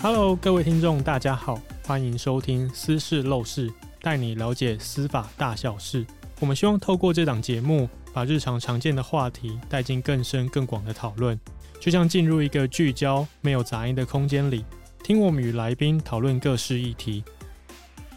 [0.00, 3.68] Hello，各位听众，大家好，欢迎收听《私事陋事》，
[4.00, 6.06] 带你了解司法大小事。
[6.38, 11.36] 我们希望透过这档节目，把日常常见的话题带进更深更广的讨论，
[11.80, 14.64] 就像进入一个聚焦、没有杂音的空间里，
[15.02, 17.24] 听我们与来宾讨论各式议题。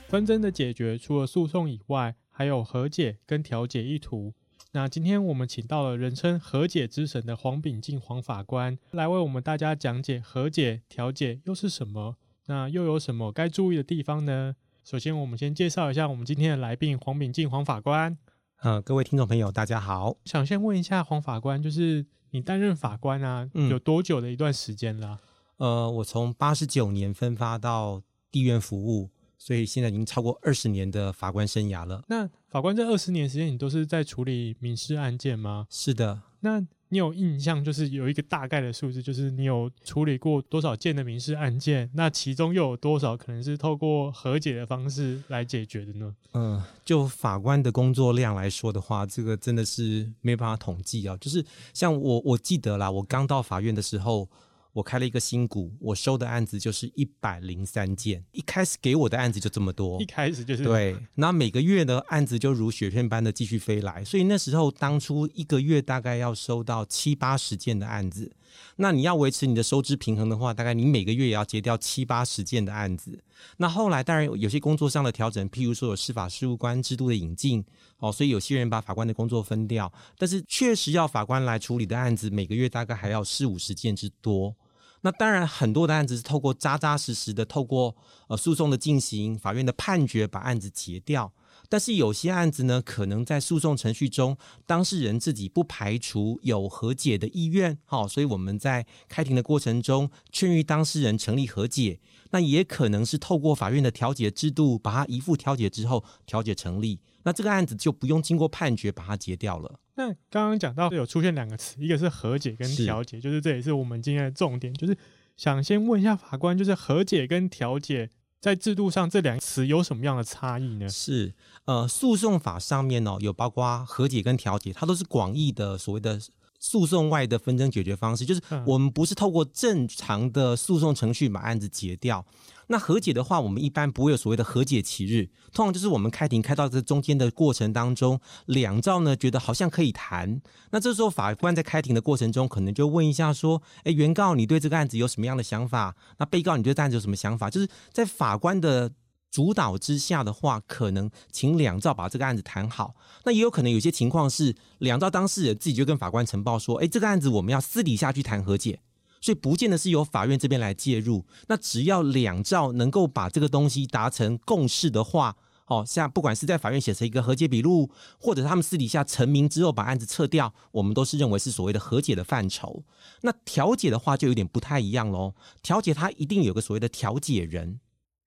[0.08, 4.32] 纷争的解决，除了诉讼以外，还有和解跟调解意图。
[4.74, 12.16] 那今天我们请到了人称“和解之神”的黄秉进黄法官，来为我们大家讲解和解、调解又是什么？
[12.46, 14.56] 那又有什么该注意的地方呢？
[14.86, 18.18] 首先，我们先介绍一下我们今天的来宾黄秉进黄法官。
[18.62, 20.16] 呃，各位听众朋友，大家好。
[20.24, 25.20] 想先问一下黄法官，就是你担任法官啊，嗯、有多久的一段时间了？
[25.58, 28.02] 呃，我从八十九年分发到
[28.32, 29.10] 地院服务。
[29.38, 32.04] 所以现在已经超过二十年的法官生涯了。
[32.08, 35.66] 那法官这二十年时间，你都是在处理民事案件吗？
[35.70, 36.22] 是的。
[36.42, 41.90] 那你有印象，就是有一个大概的数字，就是你有处理过多少件的民事案件？
[41.94, 46.14] 那其中又有多少可能是透过和解的方式来解决的呢？
[46.34, 51.16] 嗯，就法官的工作量来说的话，这个真的是没办法统计啊。
[51.22, 54.28] 就是像我，我记得啦，我刚到法院的时候。
[54.74, 58.24] 我开了一个新股，我收的案子就是一百零三件。
[58.32, 60.96] 一开始给我的案子就这么多，一开始就是对。
[61.16, 68.32] 那每个月的案子就如雪片般的继续飞来，所以那时候当初一个月大概要收到七八十件的案子。
[68.76, 73.24] 那你要维持你的收支平衡的话，大概你每个月也要结掉七八十件的案子。
[73.58, 77.64] 那后来当然有些工作上的调整，譬如说有司法事务官制度的引进，
[78.00, 79.92] 哦，所以有些人把法官的工作分掉。
[80.18, 84.56] 但是确实要法官来处理的案子，每个月大概还要四五十件之多。
[85.04, 87.96] 那当然，很多的案子是透过扎扎实实的，透过
[88.28, 91.32] 呃诉讼的进行，法院的判决把案子结掉。
[91.72, 102.02] 但是有些案子呢，可能在诉讼程序中，当事人自己不排除有和解的意愿，好，所以我们在开庭的过程中劝喻当事人成立和解。
[102.32, 107.00] 那也可能是透过法院的调解制度，把它移付调解之后，调解成立。
[107.24, 109.80] 那这个案子就不用经过判决把它结掉了。
[109.96, 114.98] 那刚刚讲到有出现两个词，一个是和解跟调解，是就是这也是我们今天的重点，就是
[115.38, 118.10] 想先问一下法官，就是和解跟调解
[118.42, 120.90] 在制度上这两个词有什么样的差异呢？
[120.90, 121.32] 是
[121.66, 126.20] 呃，诉讼法上面呢、哦、有包括和解跟调解，它都是广义的所谓的
[126.60, 132.26] 诉讼外的纷争解决方式，就是我们不是透过正常的诉讼程序把案子结掉。
[132.72, 145.96] 那和解的话，我们一般不会有所谓的和解期日，通常就是我们开庭开到这中间的过程当中，两造呢觉得好像可以谈，那这时候法官在开庭的过程中，可能就问一下说，哎，原告你对这个案子有什么样的想法？
[146.18, 147.50] 那被告你对这案子有什么想法？
[147.50, 148.94] 就是在法官的
[149.30, 152.96] 主导之下的话，可能请两造把这个案子谈好。
[153.26, 158.80] 那也有可能有些情况是，两造当事人自己就跟法官呈报说，哎，这个案子我们要私底下去谈和解。
[159.22, 165.38] 所以不见得是由法院这边来介入，那只要两造能够把这个东西达成共识的话，
[165.68, 172.84] 哦，像不管是在法院写成一个和解笔录，或者他们私底下成名之后把案子撤掉，我们都是认为是所谓的和解的范畴。
[173.22, 177.80] 那调解的话就有点不太一样喽，调解它一定有个所谓的调解人，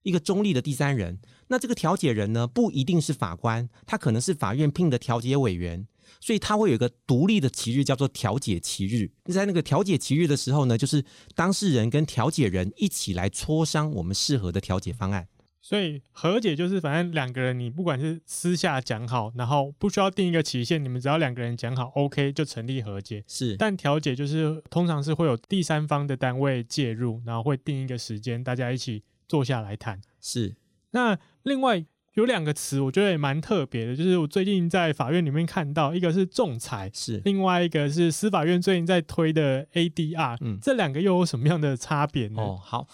[0.04, 1.18] 一个中立的第三人。
[1.48, 5.86] 那这个调解人呢，不一定是法官，他可能是法院聘的调解委员。
[6.24, 9.10] 所以它会有一个独立的期日，叫做调解期日。
[9.30, 11.04] 在那个调解期日的时候呢，就是
[11.34, 15.28] 当事人跟调解人一起来磋商我们适合的调解方案。
[15.60, 23.22] 所以和解就是反正两个人，你不管是私下讲好，然后不需要定一个期限，你们只要两个人讲好，OK 就成立和解。
[23.28, 30.00] 是，但调解就是通常是会有第三方的单位介入，然后会定一个时间，大家一起坐下来谈。
[30.22, 30.56] 是，
[30.92, 31.84] 那另外。
[32.14, 37.20] 有两个词，我觉得也蛮特别的，就是我最近在法院里面看到，一个是仲裁，是。
[37.24, 42.40] 另外一个是司法院最近在推的 ADR，嗯，这两个又有什么样的差别呢？
[42.40, 42.86] 哦，好，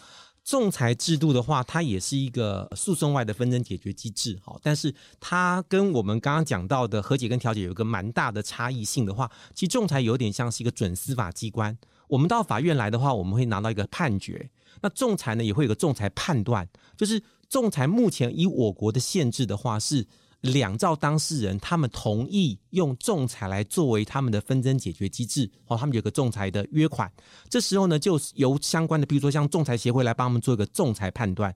[0.43, 11.77] 仲裁制度的话，它也是一个诉讼外的纷争解决机制，好，但是它跟我们刚刚讲到的和解跟调解有一个蛮大的差异性的话，其实仲裁有点像是一个准司法机关，
[12.09, 14.49] 我们到法院来的话，我们会拿到一个判决，
[14.83, 17.23] 那仲裁呢也会有个仲裁判断，就是。
[17.51, 20.07] 仲裁目前以我国的限制的话，是
[20.43, 27.11] 两造当事人他们同意用仲裁来作为他们的纷争解决机制，哦，他们有个仲裁的约款，
[27.49, 31.53] 这时候呢，就由相关的，比如说像仲裁协会来帮他们做一个仲裁判断。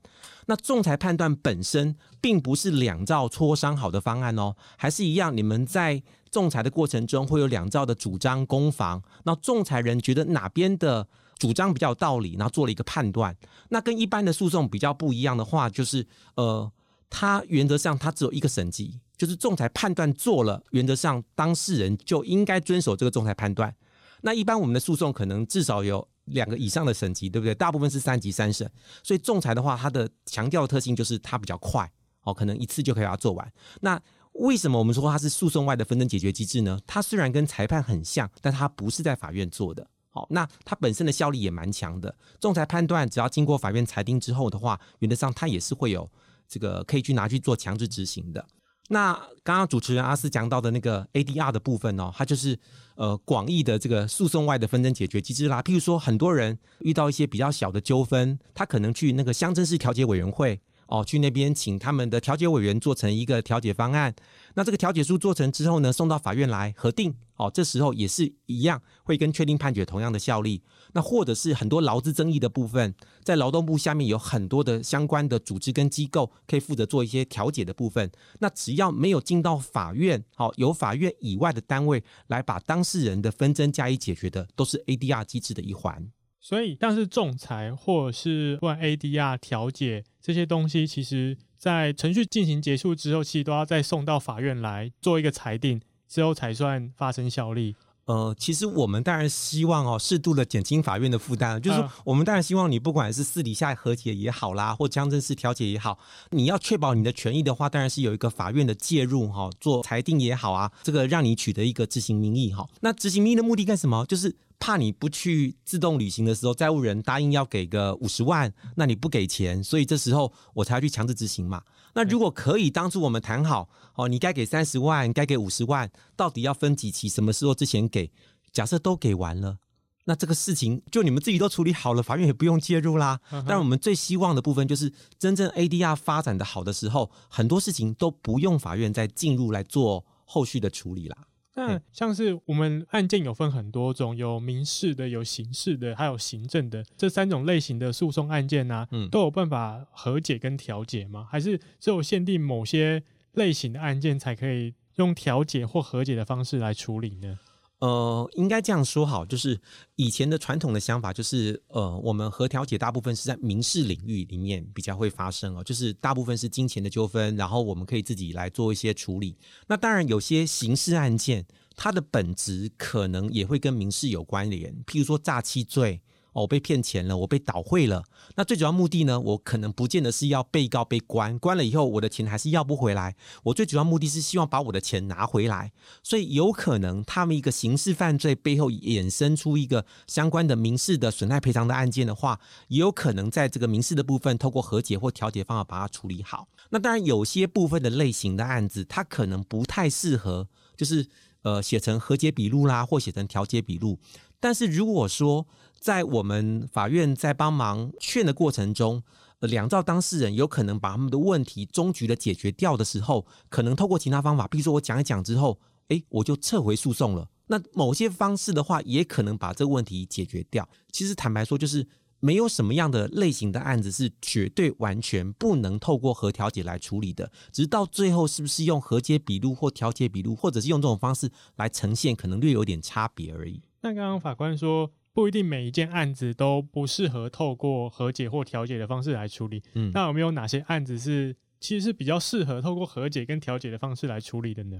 [0.47, 11.06] 那仲裁判断本身并不是两造磋商好的方案哦，还是一样，你们在仲裁的过程中会有两造的主张攻防，那仲裁人觉得哪边的？
[11.44, 13.37] 主张比较有道理，然后做了一个判断。
[13.69, 16.06] 那跟一般的诉讼比较不一样的话，就是
[16.37, 16.73] 呃，
[17.11, 23.76] 它原则上它只有一个审级，就是仲裁判断做了，原则上当事人就应该遵守这个仲裁判断。
[24.23, 27.55] 那一般我们的诉讼可能至少有两个以上的审级，对不对？
[27.55, 28.67] 大部分是三级三审，
[29.02, 31.93] 所以仲裁的话，它的强调特性就是它比较快
[32.23, 33.52] 哦，可能一次就可以把它做完。
[33.82, 34.00] 那
[34.32, 36.81] 为什么我们说它是诉讼外的纷争解决机制呢？
[36.87, 39.87] 它虽然跟裁判很像，但它不是在法院做的。
[40.15, 42.15] 好，那它本身的效力也蛮强的。
[42.39, 46.09] 仲裁判断只要经过法院裁定之后的话，原则上它也是会有
[46.49, 48.47] 这个可以去拿去做强制执行的。
[48.91, 49.13] 那
[49.43, 52.57] 刚刚主持人阿斯讲到的那个 ADR 的部分哦，它就是
[52.95, 55.61] 呃广义的这个诉讼外的纷争解决机制啦。
[55.61, 60.61] 譬如说，很多人遇到一些比较小的纠纷，他可能去那个乡镇市调解委员会。
[60.87, 64.15] 哦，去那边请他们的调解委员做成一个调解方案。
[64.55, 67.15] 那这个调解书做成之后呢，送到法院来核定。
[67.37, 70.63] 哦，这时候也是一样，会跟确定判决同样的效力。
[70.93, 72.95] 那或者是很多劳资争议的部分，
[73.25, 78.09] 在劳动部下面有很多的相关的组织跟机构可以负责做一些调解的部分。
[78.39, 86.09] 那只要没有进到法院，好，由法院以外的单位来把当事人的纷争加以解决的，都是 ADR 机制的一环。
[86.46, 97.75] 所以，像是仲裁或者是问 ADR 调解这些东西，其实在程序进行结束之后，其实都要再送到法院来做一个裁定，之后才算发生效力。
[98.05, 105.99] 呃，其实我们当然希望哦，适度的减轻法院的负担，就是说我们当然希望你不管是私底下和解也好啦，或乡镇市调解也好，
[106.29, 112.69] 你要确保你的权益的话，当然是有一个法院的介入哈，做裁定也好啊，这个让你取得一个执行名义哈。
[112.82, 114.05] 那执行名义的目的干什么？
[114.05, 114.37] 就是。
[114.65, 121.63] 怕你不去自动履行的时候，债务人答应要给个五十万，那你不给钱，所以这时候我才要去强制执行嘛。
[121.93, 128.11] 那如果可以，当初我们谈好哦，你该给三十万，该给五十万，到底要分几期，什么时候之前给？
[128.55, 129.59] 假设都给完了，
[130.07, 133.21] 那这个事情就你们自己都处理好了，法院也不用介入啦。
[133.47, 141.19] 但我们最希望的部分就是，真正 ADR 发展的好的时候，很多事情都不用法院再进入来做后续的处理啦。
[141.55, 151.29] 那像是我们案件有分很多种，有民事的、有刑事的，还有行政的这三种类型的诉讼案件呢、啊，嗯，都有办法和解跟调解吗？
[151.31, 153.03] 还是只有限定某些
[153.33, 157.39] 类型的案件才可以用调解或和解的方式来处理呢？
[157.85, 159.61] 呃，应该这样说好，就是
[159.97, 169.37] 以前的传统的想法就是，呃，我们和调解大部分是在民事领域里面比较会发生哦，就是大部分是金钱的纠纷，然后我们可以自己来做一些处理。
[169.67, 171.45] 那当然有些刑事案件，
[171.77, 176.01] 它的本质可能也会跟民事有关联，譬如说诈欺罪。
[176.35, 178.05] 哦，我被骗钱了，我被倒汇了。
[178.35, 179.19] 那最主要目的呢？
[179.19, 183.15] 我可能不见得是要被告被关，关了以后我的钱还是要不回来。
[183.45, 185.73] 我最主要目的是希望把我的钱拿回来。
[186.03, 196.49] 所以有可能他们一个刑事犯罪背后衍生出一个相关的民事的损害赔偿的案件的话，也有可能在这个民事的部分透过和解或调解方法把它处理好。
[196.71, 201.07] 那当然有些部分的类型的案子，它可能不太适合，就是
[201.43, 204.01] 呃写成和解笔录啦，或写成调解笔录。
[204.41, 205.47] 但是如果说，
[205.85, 209.03] 在我们法院在帮忙劝的过程中，
[209.41, 217.29] 呃，两造当事人有可能把他们的问题终局的解决掉的时候，可能透过其他方法，比如说我讲一讲之后，诶，我就撤回诉讼了。
[217.49, 220.67] 那某些方式的话，也可能把这个问题解决掉。
[220.91, 221.87] 其实坦白说，就是
[222.19, 233.61] 没有什么样的类型的案子是绝对完全不能透过和调解来处理的，直到最后是不是用和解笔录或调解笔录，或者是用这种方式来呈现，可能略有点差别而已。
[233.83, 234.91] 那刚刚法官说。
[235.15, 239.63] 不一定每一件案子都不适合透过和解或调解的方式来处理。
[239.75, 244.77] 嗯，那有没有哪些案子是其实是比较适合透过和解跟调解的方式来处理的呢？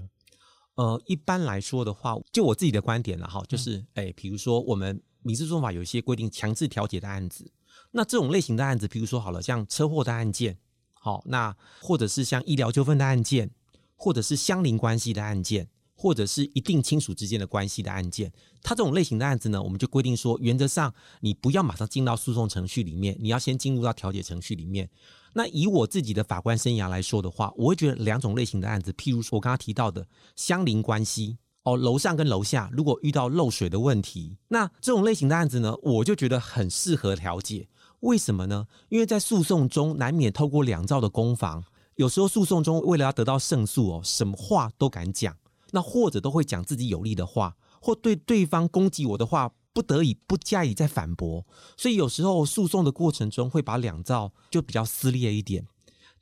[0.75, 7.49] 呃，一般来说的话，就我自己的观点了哈，就是哎，比如说我们民事诉讼法有一些规定强制调解的案子，
[7.91, 10.57] 那这种类型的案子，比如说好了，像车祸的案件，
[10.93, 13.51] 好，那或者是像医疗纠纷的案件，
[13.95, 15.69] 或者是相邻关系的案件。
[15.95, 24.89] 或者是一定亲属之间的关系的案件，它这种类型的案子呢，我们就规定说，原则上你不要马上进到诉讼程序里面，你要先进入到调解程序里面。
[25.33, 37.67] 那以我自己的法官生涯来说的话，我会觉得两种类型的案子，譬如说我刚刚提到的相邻关系哦，楼上跟楼下如果遇到漏水的问题，那这种类型的案子呢，我就觉得很适合调解。
[38.01, 38.67] 为什么呢？
[38.89, 41.63] 因为在诉讼中难免透过两造的攻防，
[41.95, 45.35] 有时候诉讼中为了要得到胜诉哦，什么话都敢讲。
[45.75, 55.67] 那或者都会讲自己有利的话，或对对方攻击我的话，不得已不加以再反驳，所以有时候诉讼的过程中会把两造就比较撕裂一点。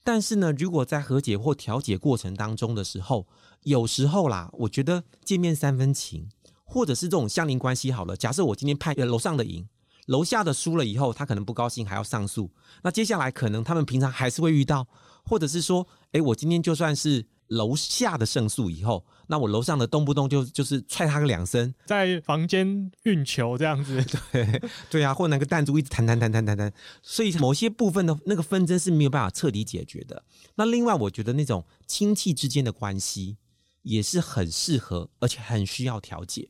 [0.03, 3.27] 但是呢，如果在和解或调解过程当中的时候，
[3.61, 6.27] 有时候啦，我觉得见面三分情，
[6.65, 8.17] 或者是这种相邻关系好了。
[8.17, 9.69] 假设我今天判楼上的赢，
[10.07, 12.49] 楼下的输了以后，他可能不高兴，还要上诉。
[12.81, 14.87] 那接下来可能他们平常还是会遇到，
[15.23, 17.27] 或者是说，诶，我今天就算是。
[17.53, 30.23] 楼下的胜诉以后，那我楼上的动不动就就是踹他个两声，在房间运球这样子， 对对啊，或那个弹珠一直弹弹弹弹弹弹，所以某些部分的那个纷争是没有办法彻底解决的。
[30.55, 33.37] 那另外，我觉得那种亲戚之间的关系
[33.83, 36.49] 也是很适合，而且很需要调解。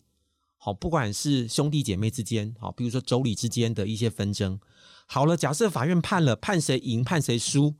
[0.57, 4.59] 好，不管是兄弟姐妹之间，好，比如说妯娌之间的一些纷争，
[5.05, 7.75] 好了，假设法院判了，判谁赢，判谁输。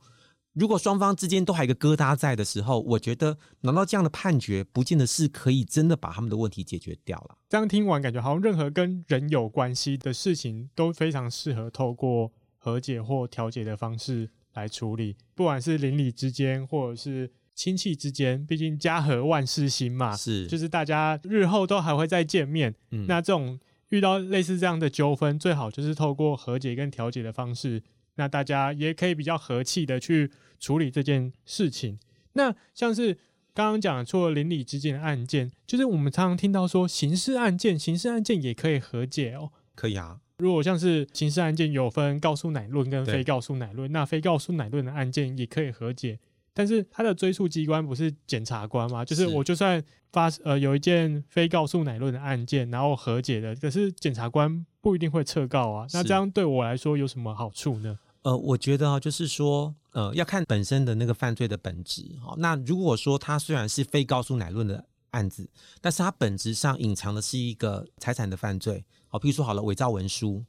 [0.54, 7.36] 如果双方之间都还有一个疙瘩在的时候，我觉得难道这样的判决，不见得是可以真的把他们的问题解决掉了。
[7.48, 15.16] 这样听完，感觉好像任何跟人有关系的事情，都非常适合透过和解或调解的方式来处理。
[15.34, 22.72] 不管是邻里之间，或者是亲戚之间，毕竟家和万事兴嘛，是，就是大家日后都还会再见面。
[22.92, 23.58] 嗯，那这种
[23.88, 27.82] 遇到类似这样的纠纷，最好就是透过和解跟调解的方式。
[28.16, 31.98] 那大家也可以比较和气的去处理这件事情。
[32.34, 33.14] 那像是
[33.52, 39.50] 刚刚讲，除了邻里之间的案件，就是我们常常听到说刑事案件，刑事案件也可以和解哦。
[39.74, 40.20] 可以啊。
[40.38, 46.18] 如果像是刑事案件有分告诉乃论跟非告诉乃论，那非告诉乃论的案件也可以和解。
[46.52, 49.04] 但是他的追诉机关不是检察官吗？
[49.04, 55.86] 就是我就算发呃有一件非告诉乃论的案件，然后和解的，可是检察官不一定会撤告啊。
[55.92, 57.98] 那这样对我来说有什么好处呢？
[58.24, 62.02] 呃，我觉得啊，就是说，呃，要看本身的那个犯罪的本质。
[62.22, 65.48] 好，那如果说它虽然是非告诉乃论的案子，
[65.82, 68.82] 但是它本质上隐藏的是一个财产的犯罪。
[69.08, 70.42] 好，譬如说好了，伪造文书。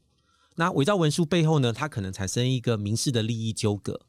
[0.55, 3.99] 那伪造文书背后呢，它可能产生一个民事的利益纠葛。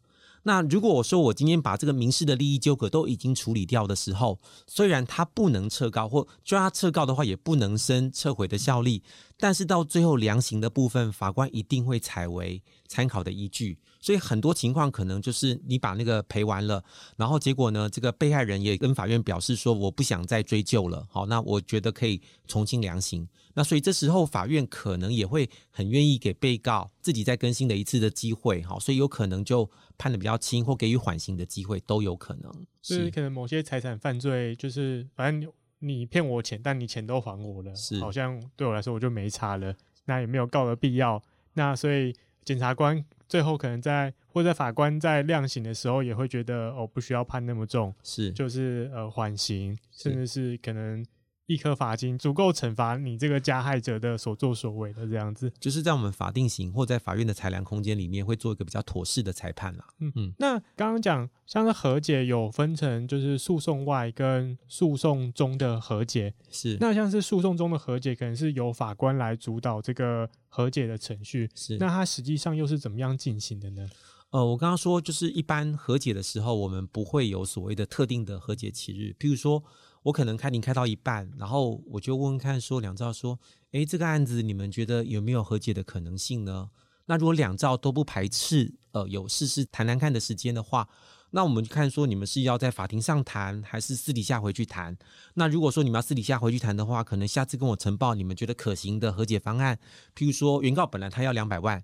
[0.46, 4.38] 那如果我说我今天把这个民事的利益纠葛都已经处理掉的时候，
[4.68, 9.02] 虽然他不能撤告，或就他撤告的话，也不能生撤回的效力，
[9.36, 13.76] 但是到最后量刑的部分，法官一定会采为参考的依据。
[14.00, 16.84] 所以很多情况可能就是你把那个赔完了，
[17.16, 21.04] 然后结果呢，这个被害人也跟法院表示说，我不想再追究了。
[21.10, 23.26] 好，那我觉得可以从轻量刑。
[23.56, 28.60] 那所以这时候法院可能也会很愿意给被告自己再更新的一次的机会。
[28.62, 32.52] 好，所以有可能就判的比较轻，或给予缓刑的机会都有可能。
[32.82, 41.22] 是可能某些财产犯罪，就是反正你骗我钱，但你钱都还我了，是好像对我来说我就没差了，那也没有告的必要。
[41.54, 43.04] 那所以检察官。
[43.28, 51.04] 最后可能在或者法官在量刑的时候也会觉得哦，不需要判那么重，是就是呃缓刑，甚至是可能。
[51.46, 59.86] 一颗罚金足够惩罚你这个加害者的所作所为的这样子，就是在我们法定刑或在法院的裁量空间里面会做一个比较妥适的裁判啦。
[60.00, 60.32] 嗯嗯。
[60.38, 66.34] 那刚刚讲像是和解有分成，就是诉讼外跟诉讼中的和解。
[66.50, 66.76] 是。
[66.80, 71.48] 那像是诉讼中的和解，可能是由法官来主导这个和解的程序。
[71.54, 71.78] 是。
[71.78, 73.88] 那它实际上又是怎么样进行的呢？
[74.30, 79.62] 呃，我刚刚说就是一般和解的时候，我们不会有所谓的特定的和解期日，譬如说。
[80.06, 83.36] 我可能开庭开到一半，然后我就问问看，说两兆说，
[83.72, 86.70] 哎，这个案子你们觉得有没有和解的可能性呢？
[87.06, 90.88] 那如果两兆都不排斥，呃，有试试谈谈看的时间的话，
[91.32, 94.96] 那我们就看说你们是要在法庭上谈，还是私底下回去谈？
[95.34, 99.76] 那如果说你们要私底下回去谈的话，可能下次跟我呈报你们觉得可行的和解方案。
[100.14, 101.82] 譬如说，原告本来他要两百万，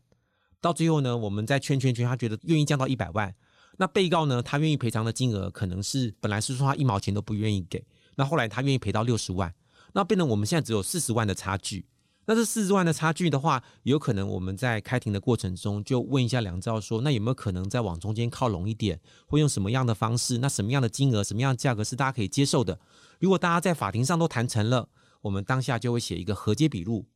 [0.61, 3.35] 到最后呢，我们再劝劝劝，他觉得愿意降到一百万。
[3.79, 7.85] 那被告呢，他愿意赔偿的金额可能是本来是说他一毛钱都不愿意给。
[8.17, 9.55] 那后来他愿意赔到六十万，
[9.95, 11.87] 那变成我们现在只有四十万的差距。
[12.25, 20.39] 那这四十万的差距的话，有可能我们在开庭的过程中就问一下两造说，那有没有可能再往中间靠拢一点，会用什么样的方式？
[20.39, 22.79] 那什么样的金额、什么样的价格是大家可以接受的？
[23.19, 24.89] 如果大家在法庭上都谈成了，
[25.23, 27.07] 我们当下就会写一个和解笔录。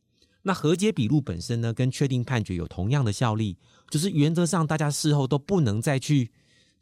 [0.41, 3.57] 那和解笔录本身呢，跟确定判决有同样的效力，
[3.89, 6.31] 就是原则上大家事后都不能再去。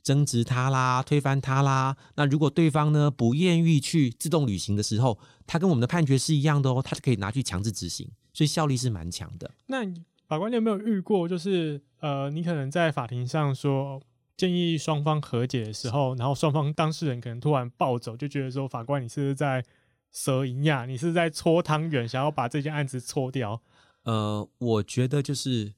[0.05, 1.97] 争执他啦，推翻他啦。
[2.15, 9.49] 那如果对方呢不愿意去自动履行的时候，他跟我们的判决是一样的哦，他就可以拿去强制执行，所以效力是蛮强的。
[9.65, 9.83] 那
[10.27, 13.99] 法官你有没有遇过，就是呃，你可能在法庭上说
[14.37, 19.65] 建议双方和解的时候，然后双方当事人可能突然暴走，就觉得说法官你是不是在
[20.11, 20.85] 蛇营呀？
[20.85, 23.59] 你是在搓汤圆，想要把这件案子搓掉？
[24.03, 25.73] 呃，我觉得就是。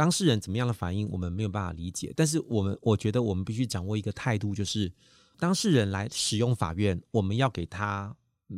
[0.00, 2.10] 当事人怎么样的反应，我们没有办法理解。
[2.16, 4.90] 但是我们，我觉得我们必须掌握一个态度，就是
[5.38, 8.16] 当事人来使用法院，我们要给他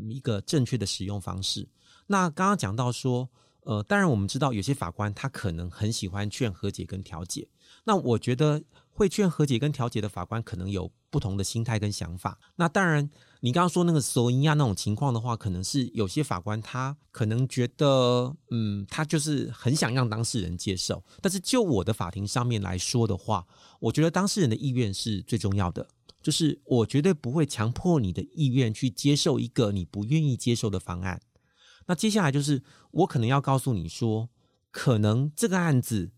[0.08, 1.68] 一个正确的使用方式。
[2.06, 3.28] 那刚刚讲到说，
[3.64, 7.48] 呃，当然我们知道有些法官他可能很喜欢劝和解跟调解。
[7.82, 12.38] 那我觉得会劝和解跟调解的法官可能有不同的心态跟想法。
[12.54, 13.10] 那当然。
[13.44, 21.02] 你刚刚说那个索因亚那种情况的话，可能是有些法官他可能觉得，嗯，他就是很想让当事人接受。
[21.20, 23.44] 但是就我的法庭上面来说的话，
[23.80, 25.88] 我觉得当事人的意愿是最重要的。
[26.22, 31.20] 就是我绝对不会强迫你的意愿去接受一个你不愿意接受的方案。
[31.86, 34.28] 那接下来就是我可能要告诉你说，
[34.70, 36.12] 可能这个案子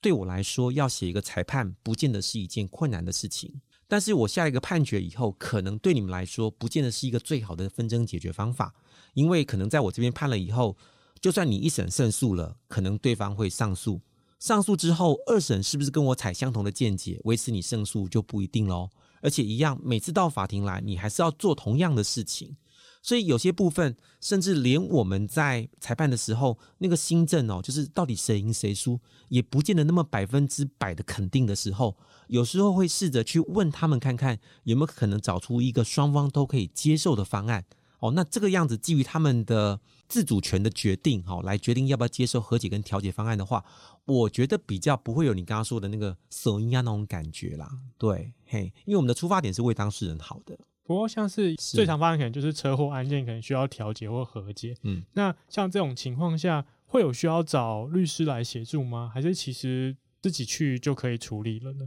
[0.00, 3.60] 对我来说要写一个裁判，不见得是一件困难的事情。
[3.90, 8.72] 但是我下一个判决以后，可能对你们来说不见得是一个最好的纷争解决方法，
[9.14, 10.76] 因为可能在我这边判了以后，
[11.20, 14.00] 就算你一审胜诉了，可能对方会上诉，
[14.38, 18.88] 上诉之后二审是不是跟我采相同的见解，维持你胜诉就不一定喽。
[19.22, 22.56] 而且一样，每次到法庭来，你还是要做同样的事情。
[23.02, 31.96] 所以有些部分，甚至连我们在裁判的时候，那个新证哦，就是到底谁赢谁输，也不见得那么百分之百的肯定的时候，
[32.28, 37.64] 有时候会试着去问他们看看，有没有可能找出一个双方都可以接受的方案。
[38.00, 39.78] 哦，那这个样子基于他们的
[40.08, 43.62] 自主权的决定，好，来决定要不要接受和解跟调解方案的话，
[44.06, 47.70] 我觉得比较不会有你刚刚说的那个手一样那种感觉啦。
[47.98, 50.58] 对，嘿，因为我们的出发点是为当事人好的。
[50.90, 54.76] 不过，像是最常发生可能就是车祸案件，可能需要调解或和解。
[54.82, 59.08] 嗯，那像这种情况下，会有需要找律师来协助吗？
[59.14, 61.86] 还是其实自己去就可以处理了呢？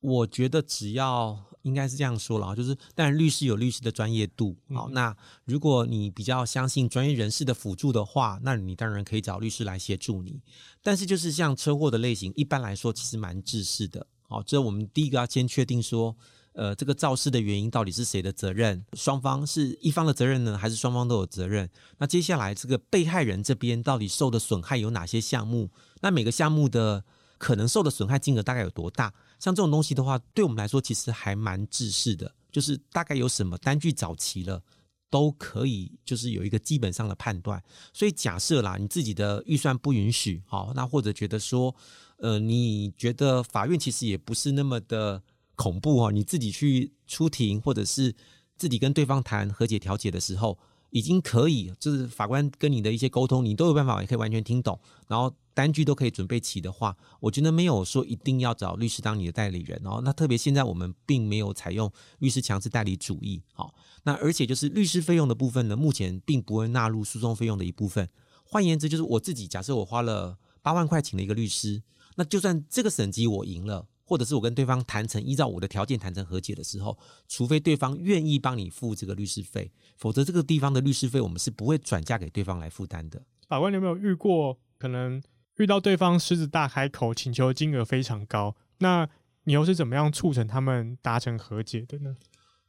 [0.00, 4.54] 我觉得只要应该是这样说了，就是当然律师有律师的专业度。
[4.68, 5.16] 好，那
[5.46, 10.42] 如果你比较相信专业人士的辅助的话，那你当然可以找律师来协助你。
[10.82, 14.06] 但是就是像车祸的类型，一般来说其实蛮制式的。
[14.28, 16.14] 好，这我们第一个要先确定说。
[16.56, 18.82] 呃，这个肇事的原因到底是谁的责任？
[18.94, 21.68] 双方是一方的责任呢，还是双方都有责任？
[21.98, 25.70] 那接下来这个被害人这边到底受的损害有哪些项目？
[26.00, 27.04] 那每个项目的
[27.36, 29.12] 可能受的损害金额大概有多大？
[29.38, 34.62] 像这种东西的话，对我们来说其实还蛮制式的，就是大概有什么单据找齐了，
[35.10, 37.62] 都可以就是有一个基本上的判断。
[37.92, 41.76] 所以假设啦，你自己的预算不允许，好，那或者觉得说，
[42.16, 45.22] 呃，你觉得法院其实也不是那么的。
[45.56, 46.12] 恐怖哦！
[46.12, 48.14] 你自己去出庭，或者是
[48.56, 50.56] 自己跟对方谈和解调解的时候，
[50.90, 60.00] 已经可以，就是法官跟你的一些沟通，你都有办法，也可以完全听懂，然后单据都可以准备齐的话，我觉得没有说一定要找律师当你的代理人哦。
[60.04, 68.08] 那特别现在我们并没有采用律师强制代理主义，好，那而且就是律师费用的部分呢，目前并不会纳入诉讼费用的一部分。
[68.44, 71.82] 换言之，就是我自己假设我花了八万块请了一个律师，
[72.14, 73.86] 那就算这个审级我赢了。
[74.08, 83.20] 或者是我跟对方谈成，依照我的条件谈成和解的时候，除非对方愿意帮你付这个律师费，否则这个地方的律师费我们是不会转嫁给对方来负担的。
[83.48, 85.20] 法官，你有没有遇过可能
[85.56, 89.08] 遇到对方狮子大开口，请求金额非常高，那
[89.44, 92.16] 你又是怎么样促成他们达成和解的呢？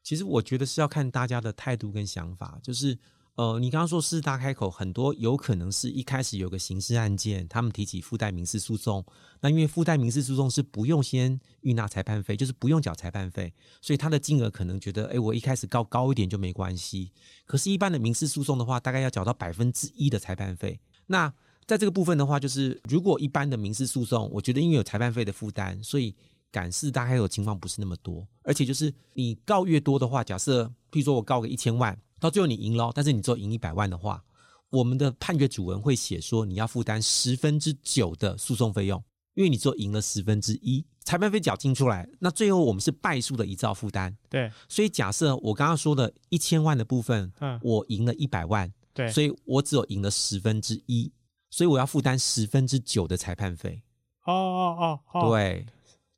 [0.01, 2.97] 其实我觉得是要看大家的态度跟想法，就是。
[3.37, 9.05] 呃，你刚刚说狮子大开口，很多有可能是一开始有个刑事案件，他们提起附带民事诉讼。
[9.41, 17.11] 那因为附带民事诉讼是不用先预纳裁判费，就是不用缴裁判费，所以他的金额可能觉得，哎，我一开始告高一点就没关系。
[17.45, 20.79] 可是，一般的民事诉讼的话，大概要缴到百分之一的裁判费。
[21.05, 21.31] 那
[21.67, 26.15] 在这个部分的话，就是如果一般的民事诉讼，我觉得因为有裁判费的负担，所以
[26.51, 28.27] 敢四大开口情况不是那么多。
[28.41, 31.95] 而且就是你告越多的话，假设譬如说我告个一千万。
[32.19, 34.23] 到最后你赢了，但是你只有赢一百万的话，
[34.69, 39.01] 我们的判决主文会写说你要负担十分之九的诉讼费用，
[39.35, 44.17] 因为你只有赢了十分之一，裁判费缴清出来，那最后我们是败诉的一照负担。
[44.29, 51.11] 对，所以假设我刚刚说的一千万的部分，嗯，我赢了一百万，对，所以我只有赢了十分之一，
[51.49, 53.83] 所以我要负担十分之九的裁判费。
[54.25, 55.65] 哦哦哦，对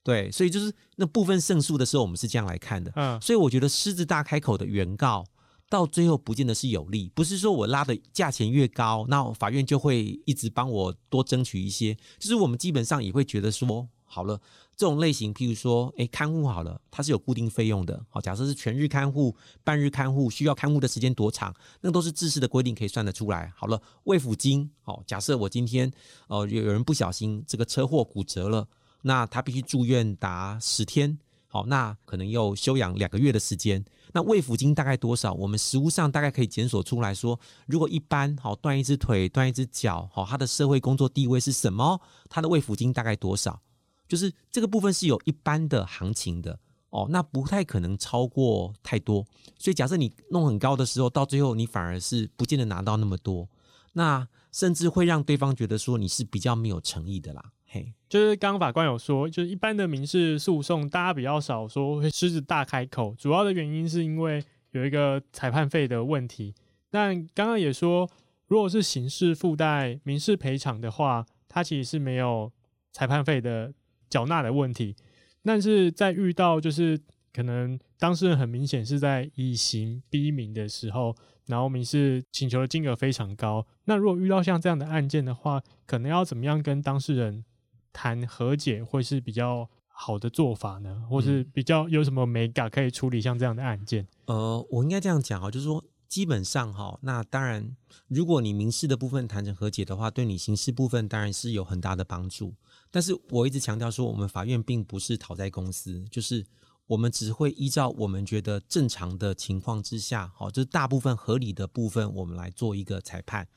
[0.03, 2.91] 对，所以就是那部分胜诉的时候，我们是这样来看的。
[2.95, 5.23] 嗯，所以我觉得狮子大开口的原告。
[5.69, 11.95] 到最后不见得是有利，不是说我拉的价钱越高，那法院就会一直帮我多争取一些。
[12.17, 14.41] 就是我们基本上也会觉得说，好了，
[14.75, 18.03] 这种类型，譬如说，诶，看护好了，它是有固定费用的。
[18.09, 23.53] 好，假设是全日看护、半日看护，需要看护的时间多长，那都是制式的规定，可以算得出来。
[23.55, 25.91] 好了，慰抚金，好，假设我今天，
[26.27, 28.67] 哦，有有人不小心这个车祸骨折了，
[29.03, 31.19] 那他必须住院达十天。
[31.51, 33.83] 好，那可能又休养两个月的时间。
[34.13, 35.33] 那慰抚金大概多少？
[35.33, 41.99] 我们实务上大概可以检索出来说，如果一般好断一只腿、断一只脚，好，他的社会工作地位是什么？
[42.29, 43.59] 他的慰抚金大概多少？
[44.07, 46.59] 就是这个部分是有一般的行情的
[46.91, 49.25] 哦，那不太可能超过太多。
[49.57, 53.49] 所以假设你弄很高的时候，到最后你反而是不见得拿到那么多，
[53.93, 57.51] 那甚至会让对方觉得说你是比较没有诚意的啦。
[57.71, 66.55] 嘿，就是刚刚法官有说，就是一般的民事诉讼，大家比较少说会狮子大开口，主要的原因是因为有一个裁判费的问题。
[66.89, 68.09] 但刚刚也说，
[68.47, 72.51] 如果是刑事附带民事赔偿的话，它其实是没有
[72.91, 73.71] 裁判费的
[74.09, 74.95] 缴纳的问题。
[75.43, 76.99] 但是在遇到就是
[77.31, 83.65] 可能当事人很明显是在以刑逼民的时候，然后民事请求的金额非常高。
[83.85, 87.45] 那如果遇到像这样的案件的话，可能要怎么样跟当事人
[87.93, 91.03] 谈和解，会是比较好的做法呢？
[91.09, 94.07] 或是比较有什么美感可以处理像这样的案件？
[94.25, 95.83] 呃，我应该这样讲啊，就是说。
[96.09, 102.55] 基本上哈，那当然，如果你民事的部分谈成和解的话，对你刑事部分当然是有很大的帮助。
[102.89, 106.43] 但是我一直强调说，我们法院并不是讨债公司，就是
[106.87, 113.47] 我们只会依照我们觉得正常的情况之下，好，就是大部分合理的部分，我们来做一个裁判。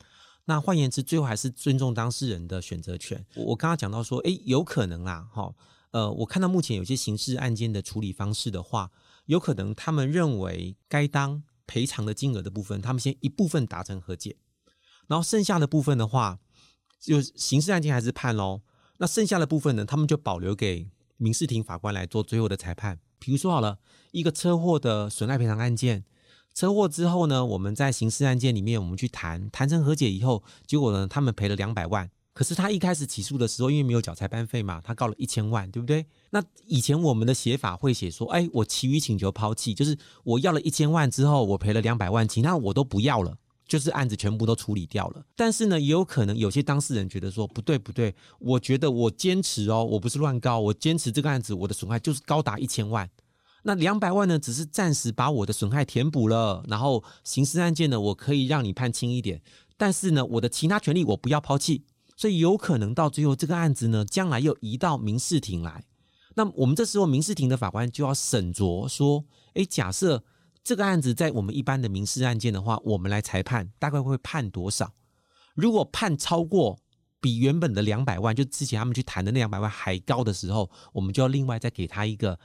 [0.45, 3.25] 那换言之，最后还是尊重当事人的选择权。
[3.35, 5.53] 我刚刚讲到说，诶，有可能啦，哈，
[5.91, 8.91] 呃，我看到目前有些刑事案件的处理方式的话，
[9.25, 11.43] 有可能他们认为该当。
[11.65, 14.35] 赔偿的金额的部分，他们先一部分达成和解，
[15.07, 16.39] 然后剩下的部分的话，
[16.99, 18.61] 就刑事案件还是判喽。
[18.97, 22.99] 那剩下的部分呢，他们就保留给民事庭法官来做最后的裁判。
[23.17, 23.79] 比如说好了，
[24.11, 26.03] 一个车祸的损害赔偿案件，
[26.53, 32.09] 车祸之后呢，我们在刑事案件里面，我们去谈，谈成和解以后，结果呢，他们赔了两百万。
[32.33, 36.03] 可是他一开始起诉的时候，因为没有缴裁判费嘛，他告了一千万，对不对？
[36.31, 43.37] 那以前我们的写法会写说，哎，我其余请求抛弃，就是我要了一千万之后，我赔了两百万，其他我都不要了，
[43.67, 45.23] 就是案子全部都处理掉了。
[45.35, 53.07] 但是呢，也有可能有些当事人觉得说，不对不对，我觉得我坚持哦，我不是乱告，我坚持这个案子我的损害就是高达一千万，
[53.63, 59.41] 那两百万呢，只是暂时把我的损害填补了，然后刑事案件呢，我可以让你判轻一点，
[59.77, 61.83] 但是呢，我的其他权利我不要抛弃。
[62.15, 65.83] 所以有可能到最后这个案子呢，将来又移到民事庭来。
[66.35, 70.23] 那我们这时候民事庭的法官就要审酌说：诶，假设
[70.63, 74.93] 这个案子在我们一般的民事案件的话，我们来裁判，大概会判多少？
[75.55, 76.77] 如果判超过
[77.19, 82.39] 比原本的两百万，就之前他们去谈的那两百万还高的时候，我们就要另外再给他一个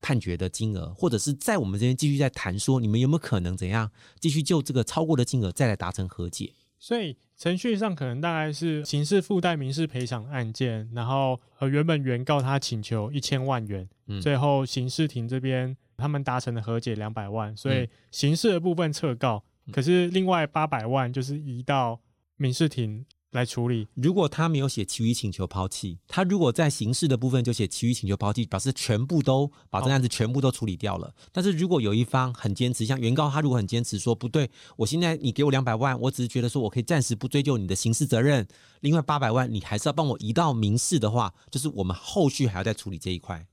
[0.00, 6.52] 判决的金额，或者是在我们这边继续在谈说，你们有没有可能怎样继续就这个超过的金额再来达成和解？
[6.78, 22.00] 所以程序上可能大概是刑事附带民事赔偿案件，然后呃原本原告他请求一千万元，嗯，最后刑事庭这边他们达成了和解两百万，所以刑事的部分撤告，嗯，可是另外八百万就是移到
[22.36, 23.04] 民事庭。
[23.32, 23.86] 来处理。
[23.94, 31.14] 如果他没有写其余请求抛弃，他如果在刑事的部分就写其余请求抛弃，表示全部都把这个案子全部都处理掉了。
[31.32, 38.46] 但是如果有一方很坚持，像原告他如果很坚持说不对，我现在你给我两百万，我只是觉得说我可以暂时不追究你的刑事责任，
[38.80, 43.46] 另外八百万你还是要帮我移到民事的话，就是我们后续还要再处理这一块。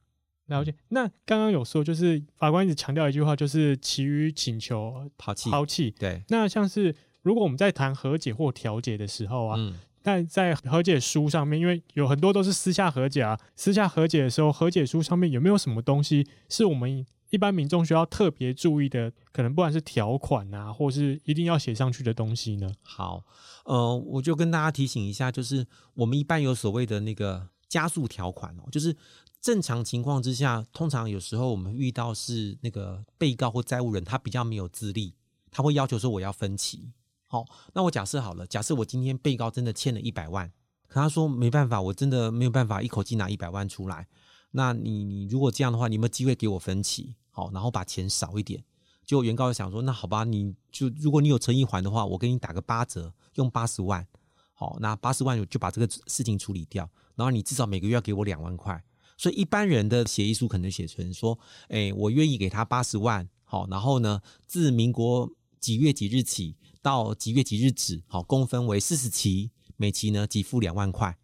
[0.48, 0.74] 了解。
[0.90, 5.92] 那刚刚有说，就是法官一直强调一句话，就是其余请求抛弃抛弃。
[5.92, 6.24] 对。
[6.30, 6.96] 那像是。
[7.28, 19.12] 如果我们在谈和解或调解的时候啊，嗯，但在和解书上面，因为有很多都是私下和解啊，私下和解的时候，和解书上面有没有什么东西是我们一般民众需要特别注意的？
[19.34, 22.72] 可能不管是条款啊，或是一定要写上去的东西呢？
[22.82, 23.22] 好，
[23.66, 28.96] 呃，我就跟大家提醒一下，就是我们一般有所谓的那个加速条款哦，就是
[29.42, 35.14] 正常情况之下，通常有时候我们遇到是那个被告或债务人他比较没有资历，
[35.52, 36.94] 他会要求说我要分期。
[37.28, 40.50] 好，那我假设好了，假设我今天被告真的欠了一百万，
[40.88, 44.08] 可他说没办法，我真的没有办法一口气拿一百万出来。
[44.52, 47.16] 那你你如果这样的话，你有没有机会给我分期？
[47.30, 48.64] 好，然后把钱少一点。
[49.06, 54.08] 就原告想说，那好吧，你就如果你有诚意还的话，我给你打个八折，用八十万。
[54.54, 58.82] 好，那八十万就把这个事情处理掉，然后你至少每个月要给我两万块。
[59.18, 61.38] 所以一般人的协议书可能写成说，
[61.68, 63.28] 哎，我愿意给他八十万。
[63.44, 65.30] 好，然后呢，自民国
[65.68, 66.56] 几月几日起。
[66.82, 71.18] 到几月几日止，好，共分为四十期，每期呢给付两万块，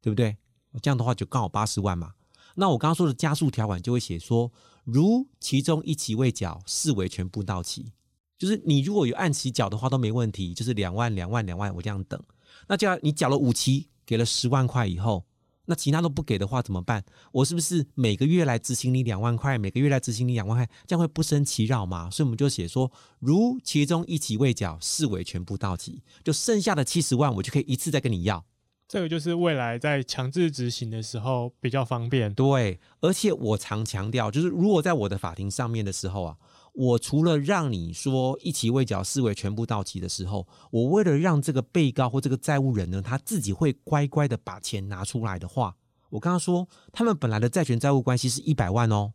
[0.00, 0.36] 对不对？
[0.80, 2.12] 这样的话就刚好八十万嘛。
[2.54, 4.52] 那我刚刚说的加速条款就会写说，
[4.84, 7.92] 如其中一期未缴，视为全部到期。
[8.38, 12.22] 就是你如果有按期缴的话都没问题，就是两万、两万、两万，我这样等。
[12.68, 15.24] 那这样你缴了五期，给了十万块以后。
[15.70, 17.04] 那其他都不给的话怎么办？
[17.30, 19.58] 我是不是每个月来执行你两万块？
[19.58, 22.10] 每个月来执行你两万块，这样会不生其扰吗？
[22.10, 28.44] 所以我们就写说，如其中一期未缴，视为全部到期，就剩下的七十万，我就可以一次再跟你要。
[28.88, 32.32] 这个就是未来在强制执行的时候比较方便。
[32.32, 36.36] 对，而且我常强调，就是如果在我的法庭上面的时候啊。
[36.78, 45.74] 我除了让你说一期未缴视为全部到期的时候，我为了让这个被告或这个债务人呢，他自己会乖乖的把钱拿出来的话，
[46.10, 49.14] 我刚刚说他们本来的债权债务关系是一百万哦，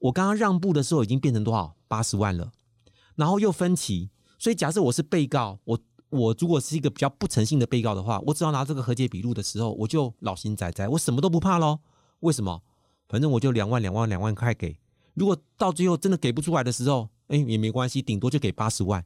[0.00, 1.76] 我刚刚让步的时候已经变成多少？
[1.86, 2.50] 八十万了，
[3.14, 11.78] 然后又分期，所以假设我是被告，我我如果是一个比较不诚信的被告的话，我只要拿这个和解笔录的时候，我就老心仔仔，我什么都不怕喽。
[12.18, 12.62] 为什么？
[13.08, 14.76] 反正我就两万两万两万块给。
[15.20, 19.04] 如果到最后真的给不出来的时候，哎，也没关系，顶多就给八十万，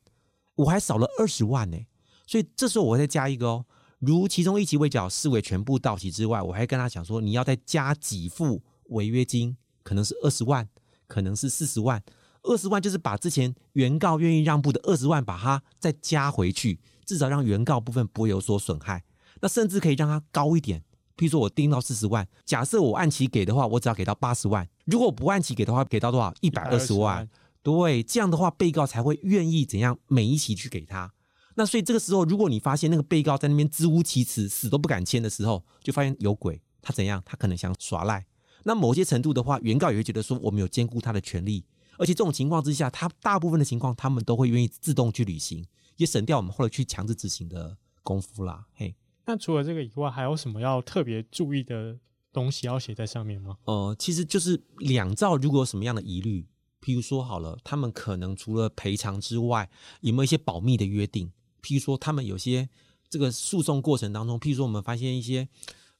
[0.54, 1.76] 我还少了二十万呢。
[2.24, 3.64] 所以这时候我再加一个哦，
[3.98, 10.68] 如其中一期未缴视为全部到期之外，我还跟他讲说，你要再加几付违约金，可能是二十万，
[11.08, 12.00] 可能是四十万。
[12.44, 19.02] 二十万就是把之前原告愿意让步的二十万，把它再加回去，至少让原告部分不会有所损害。
[19.40, 20.78] 那甚至可以让它高一点，
[21.16, 24.68] 譬如说我定到四十万，假设我按期给的话，我只要给到八十万。
[24.84, 26.32] 如果不按期给的话，给到多少？
[26.40, 27.28] 一百二十万。
[27.62, 31.12] 对，这样的话被告才会愿意怎样每一期去给他。
[31.54, 36.60] 那所以这个时候，如果你发现那个被告在那边支吾其词，死都不敢签的时候，就发现有鬼。
[36.82, 37.22] 他怎样？
[37.24, 38.26] 他可能想耍赖。
[38.64, 41.64] 那某些程度的话，原告也会觉得说，我们有兼顾他的权利。
[41.96, 45.64] 而且这种情况之下，他大部分的情况，他们都会愿意自动去履行，
[45.96, 48.66] 也省掉我们后来去强制执行的功夫啦。
[48.74, 48.94] 嘿，
[49.24, 51.96] 那除了这个以外，还有什么要特别注意的
[52.34, 53.56] 东西要写在上面吗？
[53.64, 56.46] 呃，其实就是两造如果有什么样的疑虑，
[56.82, 59.70] 譬如说好了，他们可能除了赔偿之外，
[60.00, 61.32] 有没有一些保密的约定？
[61.62, 62.68] 譬如说他们有些
[63.08, 65.48] 这个诉讼过程当中，譬如说我们发现一些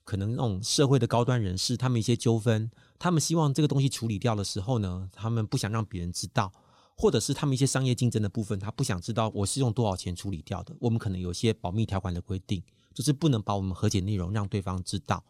[0.03, 2.71] 可能那种社会的高端人士，他们一些纠纷。
[2.99, 6.53] 他们希望这个东西处理掉的时候呢，他们不想让别人知道，
[6.97, 10.75] 或者是他们一些商业竞争的部分，他不想知道我是用多少钱处理掉的。
[10.79, 15.23] 我们可能有些保密条款的规定，就是不能把我们和解内容让对方知道。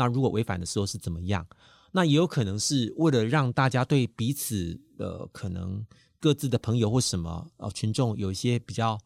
[0.00, 1.46] 那如果违反的时候是怎么样？
[1.92, 5.84] 那也有可能是为了让大家对彼此的可能
[6.18, 8.98] 各自的朋友或什么呃群众有一些比较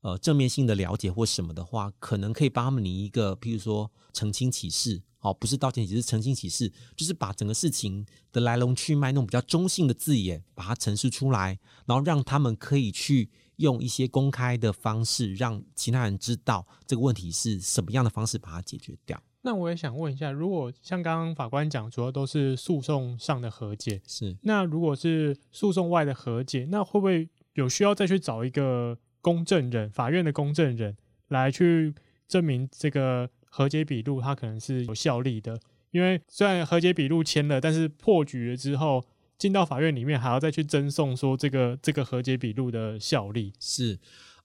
[0.00, 5.02] 呃正面性的了解或什么的话，可能可以帮他们拟一个，譬如说澄清启事。
[5.20, 19.20] 哦，不是道歉，只是澄清启事，就是把整个事情的来龙去脉，那种比较中性的字眼，把它陈述出来，然后让他们可以去用一些公开的方式，让其他人知道这个问题是什么样的方式把它解决掉。
[19.48, 30.94] 那我也想问一下，如果像刚刚法官讲，主要都是诉讼上的和解，是那如果是诉讼外的和解，那会不会有需要再去找一个公证人，法院的公证人
[31.28, 31.94] 来去
[32.28, 33.30] 证明这个？
[33.50, 35.58] 和解笔录它可能是有效力的，
[35.90, 39.02] 因为虽然和解笔录签了，但是破局了之后
[39.38, 43.98] 进到法院里面还要再去争讼，说这个这个和解笔录的效力是，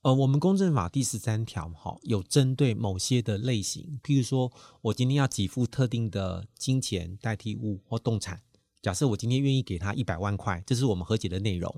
[0.04, 8.42] 呃，我们公证法第十三条哈有针对某些的类型，譬如说我今天要给付特定的金钱代替物或动产，
[8.82, 11.74] 假设我今天愿意给他一百万块，这是我们和解的内容。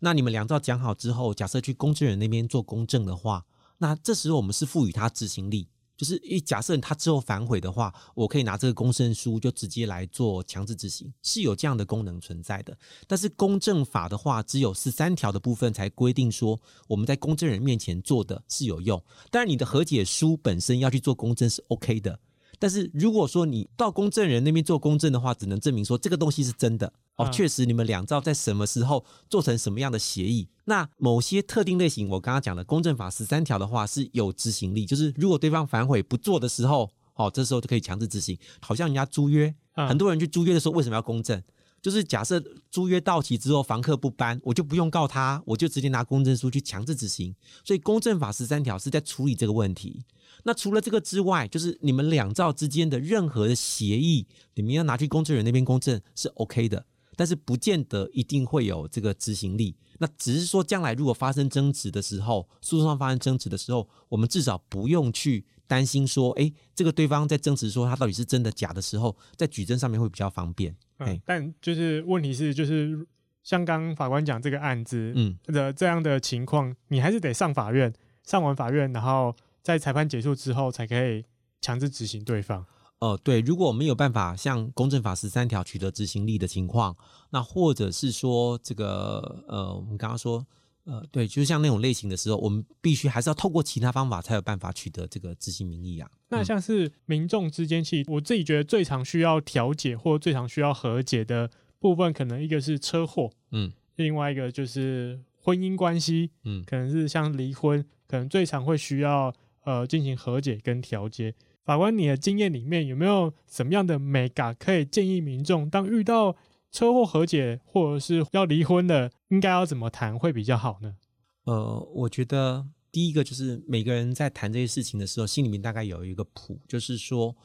[0.00, 3.46] 那你们两造讲好之后，假设去公证人那边做公证的话，
[3.78, 5.68] 那这时候我们是赋予他执行力。
[5.96, 12.76] 就是一假设他之后反悔的话，我可以拿这个公证书就直接来做强制执行，是有这样的功能存在的。
[13.06, 19.00] 但是公证法的话，只有十三条的部分才规定说，我们在公证人面前做的是有用。
[19.30, 22.18] 当然，你的和解书本身要去做公证是 OK 的。
[22.58, 30.48] 但是如果说你到公证人那边做公证的话，只能证明说这个东西是真的哦，确实你们两造在什么时候做成什么样的协议。
[30.64, 38.38] 那某些特定类型，我刚刚讲的公证法十三条的话是有执行力，就是如果对方反悔不做的时候，哦，这时候就可以强制执行。
[38.60, 41.42] 好像人家租约，很多人去租约的时候为什么要公证？
[41.82, 47.34] 就是假设租约到期之后房客不搬，我就不用告他，我就直接拿公证书去强制执行。
[47.64, 50.04] 所以公证法十三条是在处理这个问题。
[50.44, 59.76] 那除了这个之外，就是你们两造之间的任何的协议，你们要拿去公证人那边公证是 OK 的，但是不见得一定会有这个执行力。
[59.98, 70.74] 那只是说，将来如果发生争执的时候，诉讼上发生争执的时候，我们至少不用去担心说，哎，这个对方在争执说他到底是真的假的时候，在举证上面会比较方便。
[70.98, 73.06] 嗯，但就是问题是，就是
[73.42, 77.92] 像刚法官讲这个案子，嗯，的这样的情况，你还是得上法院，
[78.24, 79.34] 上完法院，然后。
[79.62, 81.24] 在裁判结束之后，才可以
[81.60, 82.66] 强制执行对方。
[83.02, 86.96] 呃，对，如果我们有办法像公正法十三条取得执行力的情况，
[87.30, 90.46] 那或者是说这个呃，我们刚刚说
[90.84, 96.08] 呃，对，就是像那种类型的时候，我们必须还是要透过其他方法才有办法取得这个执行名义啊。
[96.28, 109.34] 那像是民众之间，其实我自己觉得最常需要调解或最常需要和解的部分，可能一个是车祸，嗯，另外一个就是婚姻关系，嗯，可能是像离婚，可能最常会需要。
[109.64, 111.32] 呃，进行和解跟调解，
[111.64, 116.36] 法官，你的经验里面有没有什么样的眉角可以建议民众，当遇到
[116.70, 120.96] 车祸和解或者是要离婚的，应该要怎么谈会比较好呢？
[121.44, 127.36] 呃，我觉得第一个就是每个人在谈这些事情的时候，心里面大概有一个谱，就是说，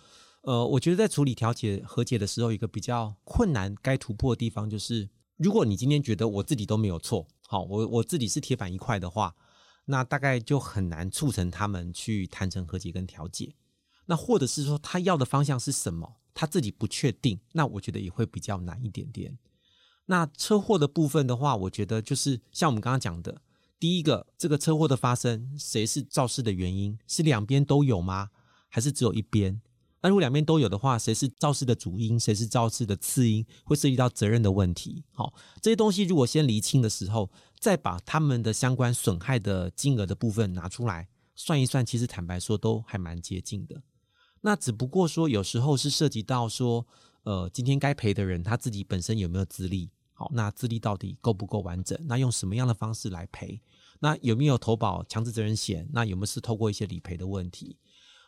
[0.41, 9.35] 呃，我觉得在处理调解和解的时候，一个比较困难该突破的地方，就是如果你今天觉得我自己都没有错，好，我我自己是铁板一块的话。
[9.89, 13.55] 那大概就很难促成他们去谈成和解跟调解，
[14.07, 19.37] 那或者是说他要的方向是什么，他自己不确定，那我觉得也会比较难一点点。
[20.07, 23.41] 那车祸的部分的话，我觉得就是像我们刚刚讲的，
[23.79, 26.97] 第一个，这个车祸的发生，谁是肇事的原因？
[27.05, 28.29] 是两边都有吗？
[28.69, 29.61] 还是只有一边？
[30.01, 32.19] 那如果两边都有的话，谁是肇事的主因？
[32.19, 33.45] 谁是肇事的次因？
[33.65, 35.03] 会涉及到责任的问题。
[35.11, 43.81] 好，这些东西如果先厘清的时候，再把他们的相关损害的金额的部分拿出来算一算，其实坦白说都还蛮接近的。
[44.47, 46.87] 那只不过说有时候是涉及到说，
[47.23, 49.89] 呃，今天该赔的人他自己本身有没有资历？
[50.13, 51.99] 好，那资历到底够不够完整？
[52.05, 53.59] 那用什么样的方式来赔？
[53.99, 55.85] 那有没有投保强制责任险？
[55.91, 57.75] 那有没有是透过一些理赔的问题？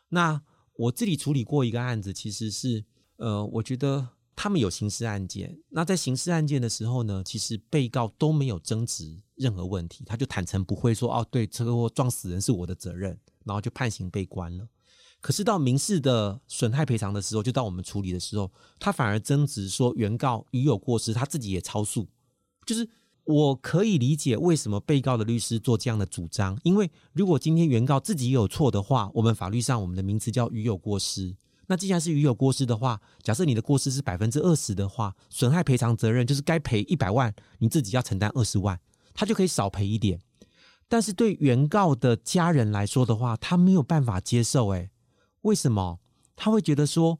[0.10, 0.42] 那
[0.76, 2.84] 我自己处理过一个案子，其实是，
[3.16, 5.58] 呃，我觉得他们有刑事案件。
[5.70, 14.68] 那在刑事案件的时候呢，其实被告都没有争执任何问题，他就坦诚不会说，哦，对，车祸撞死人是我的责任，然后就判刑被关了。
[15.22, 22.08] 可是到民事的损害赔偿的时候，就到我们处理的时候，他反而争执说，原告已有过失，他自己也超速，
[22.66, 22.90] 就是。
[23.26, 31.36] 我可以理解为什么被告的律师做这样的主张，因为如果今天原告自己有错的话，我们法律上我们的名词叫与有过失。
[31.68, 38.80] 那既然是与有过失的话，假设你的过失是百分之二十的话，损害赔偿责任就是该赔一百万，你自己要承担二十万，
[39.14, 40.20] 他就可以少赔一点。
[40.88, 44.70] 但是对原告的家人来说的话，他没有办法接受。
[44.70, 44.90] 诶，
[45.42, 46.00] 为什么？
[46.36, 47.20] 他会觉得说。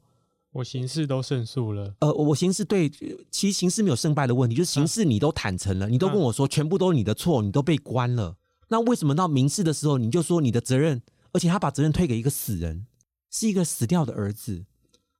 [0.52, 2.90] 我刑事都胜诉了，呃，我刑事对，
[3.30, 11.00] 其实刑事没有胜败的问题，就是刑事你都坦诚了，啊、你都跟我说全部都是你的错，你都被关了，那为什么到民事的时候你就说你的责任，
[11.32, 12.88] 而且他把责任推给一个死人，
[13.30, 14.64] 是一个死掉的儿子，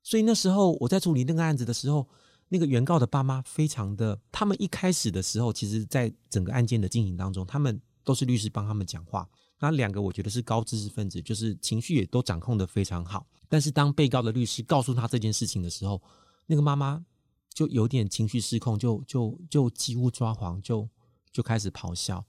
[0.03, 2.09] 所以那时候我在处理那个案子的时候，
[2.49, 9.29] 那个原告的爸妈非常的，他们一开始的时候，其实在整个案件的进行当中，他们都是律师帮他们讲话。
[9.61, 13.27] 那两个我觉得是高知识分子，就是情绪也都掌控的非常好。
[13.49, 16.01] 但是当被告的律师告诉他这件事情的时候，
[16.47, 17.05] 那个妈妈
[17.53, 20.89] 就有点情绪失控，就就就几乎抓狂，就
[21.31, 22.25] 就开始咆哮。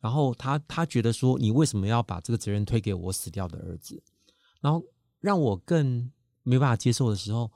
[0.00, 4.02] 然后他他觉得说，你为什么要把这个责任推给我死掉的儿子？
[4.60, 4.84] 然后
[5.20, 6.10] 让我更
[6.42, 7.50] 没办法接受的时候，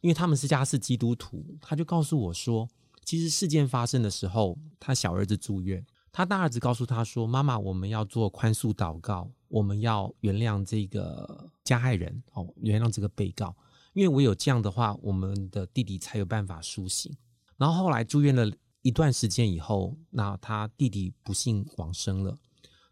[0.00, 2.68] 因为他们是家是基督徒，他就告诉我说，
[3.04, 5.86] 其实事件发生的时候，他小儿子住院。
[6.12, 13.54] 他大儿子告诉他说：“妈妈，我们要做宽恕祷告，我们要原谅这个加害人哦，原谅这个被告，
[13.92, 17.16] 因为唯有这样的话，我们的弟弟才有办法苏醒。”
[17.56, 18.50] 然后后来住院了
[18.82, 22.36] 一段时间以后，那他弟弟不幸往生了。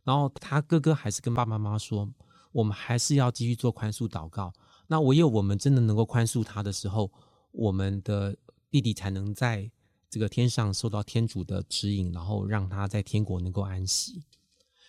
[0.05, 2.09] 然后他哥哥还是跟爸爸妈妈说
[2.53, 4.53] ：“我们还是要继续做宽恕祷告。
[4.87, 7.11] 那唯有我们真的能够宽恕他的时候，
[7.51, 8.37] 我们的
[8.71, 9.69] 弟弟才能在。”
[10.11, 14.25] 这个天上受到天主的指引，然后让他在天国能够安息。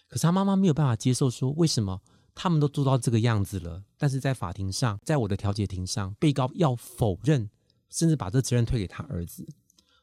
[0.07, 2.01] 可是他妈妈没有办法接受，说为什么
[2.33, 7.49] 他们都做到这个样子了，但是在法庭上，在我的调解庭上，被告要否认，
[7.89, 9.47] 甚至把这责任推给他儿子，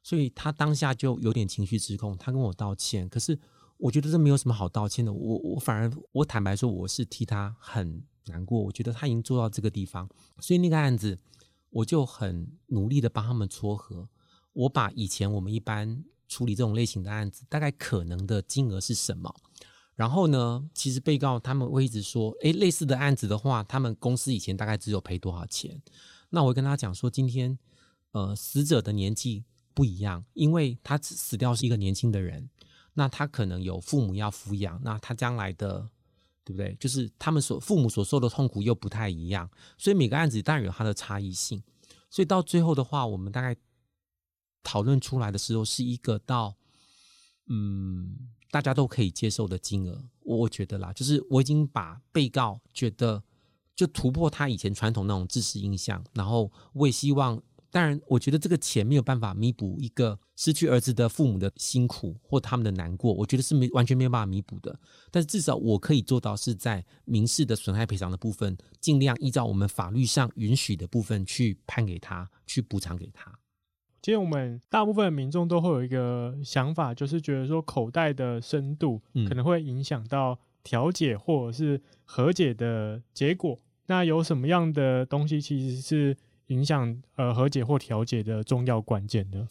[0.03, 2.17] 所以他当下就有点情绪失控。
[2.17, 3.37] 他跟我道歉，可是
[3.79, 5.13] 我觉得这没有什么好道歉的。
[5.13, 8.61] 我我反而我坦白说，我是替他很难过。
[8.61, 10.09] 我觉得他已经做到这个地方，
[10.41, 11.19] 所以那个案子
[11.71, 14.09] 我就很努力的帮他们撮合。
[14.57, 19.33] 我把以前我们一般处理这种类型的案子，大概可能的金额是什么？
[19.95, 25.83] 然后呢，其实被告他们会一直说，诶，类似的案子的话，他们公司以前大概只有赔多少钱？
[26.31, 27.59] 那我会跟他讲说，今天
[28.13, 32.49] 呃，死者的年纪不一样，因为他死掉是一个年轻的人，
[32.95, 35.87] 那他可能有父母要抚养，那他将来的
[36.45, 36.75] 对不对？
[36.81, 41.63] 就是他们所父母所受的痛苦又不太一样，所以每个案子当然有它的差异性。
[42.09, 43.55] 所以到最后的话，我们大概。
[44.67, 46.57] 讨论出来的时候是一个到，
[47.47, 48.19] 嗯，
[48.51, 50.05] 大家都可以接受的金额。
[50.25, 53.23] 我觉得啦，就是我已经把被告觉得
[53.77, 64.77] 就突破他以前传统那种知识印象，然后我也希望，当然，我觉得这个钱没有办法弥补一个失去儿子的父母的辛苦或他们的难过，我觉得是没完全没有办法弥补的。
[65.13, 73.36] 但是至少我可以做到是在民事的损害赔偿的部分，尽量依照我们法律上允许的部分去判给他，去补偿给他。
[74.07, 83.59] 其实我们大部分民众都会有一个想法，就是觉得说口袋的深度可能会影响到调解或者是和解的结果。
[83.87, 86.17] 那有什么样的东西其实是
[86.47, 89.49] 影响呃和解或调解的重要关键呢？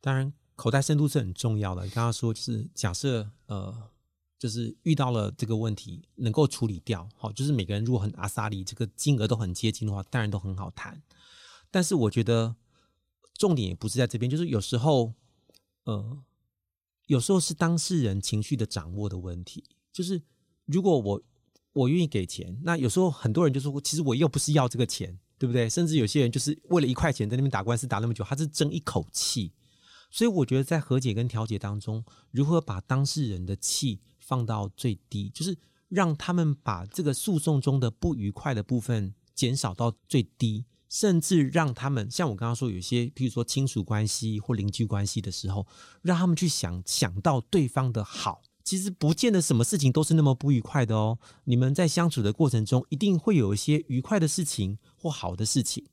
[0.00, 1.84] 当然，口袋深度是很重要的。
[1.84, 3.90] 你刚刚说就是假设呃，
[4.38, 11.02] 就是遇到了这个问题能够处理掉，好，就是每个人如果很阿萨里，这个金额都很接近的话，当然都很好谈。
[11.70, 12.56] 但是我觉得。
[13.40, 15.14] 重点也不是在这边，就是有时候，
[15.84, 16.22] 呃，
[17.06, 19.64] 有时候是当事人情绪的掌握的问题。
[19.90, 20.20] 就是
[20.66, 21.22] 如果我
[21.72, 25.70] 我愿意给钱，那有时候很多人就说，其实我又不是要这个钱，对不对？
[25.70, 29.54] 甚至有些人就是为了一块钱在那边打官司打那么久，他是争一口气。
[30.10, 35.56] 所以我觉得在和解跟调解当中，如何把当事人的气放到最低，就是
[35.88, 45.66] 让他们把这个诉讼中的不愉快的部分减少到最低，甚至让他们像我刚刚说，有些譬如说亲属关系或邻居关系的时候，
[46.02, 48.42] 让他们去想想到对方的好。
[48.62, 51.18] 其实不见得什么事情都是那么不愉快的哦。
[51.44, 55.86] 你们在相处的过程中，一定会有一些愉快的事情或好的事情，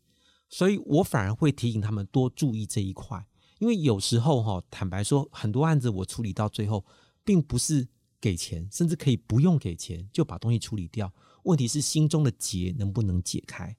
[0.49, 3.25] 所以我反而会提醒他们多注意这一块。
[3.59, 6.85] 因为有时候哈，坦白说，很多案子我处理到最后，
[7.23, 7.87] 并不是
[8.19, 11.11] 给钱，甚至可以不用给钱就把东西处理掉。
[11.43, 13.75] 问题是心中的结能不能解开，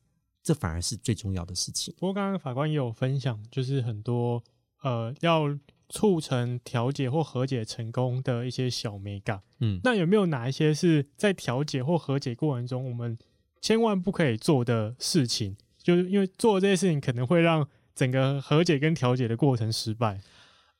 [0.49, 1.95] 这反而是最重要的事情。
[1.99, 4.43] 不过刚刚法官也有分享，就是很多
[4.83, 5.59] 呃要。
[5.91, 13.17] 促成调解或和解成功的一些小美感，嗯，那有没有哪一些是在调解或和解过程中，我们
[13.63, 15.57] 千万不可以做的事情？
[15.83, 20.21] 就是因为做这些事情，可能会让整个和解跟调解的过程失败。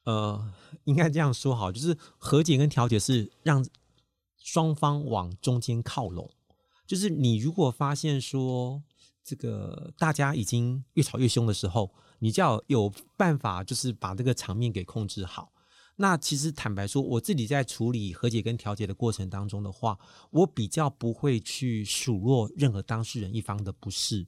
[0.05, 0.53] 呃，
[0.85, 3.67] 应该这样说好，就是和解跟调解是让
[4.37, 6.31] 双方往中间靠拢。
[6.87, 8.83] 就是你如果发现说，
[9.29, 11.91] 这个大家已经越吵越凶的时候。
[12.21, 15.53] 你就要有办法，就是把这个场面给控制好。
[15.95, 19.97] 那其实坦白说，我自己在处理和解跟调解的过程当中的话，
[20.33, 24.27] 我比较不会去数落任何当事人一方的不是，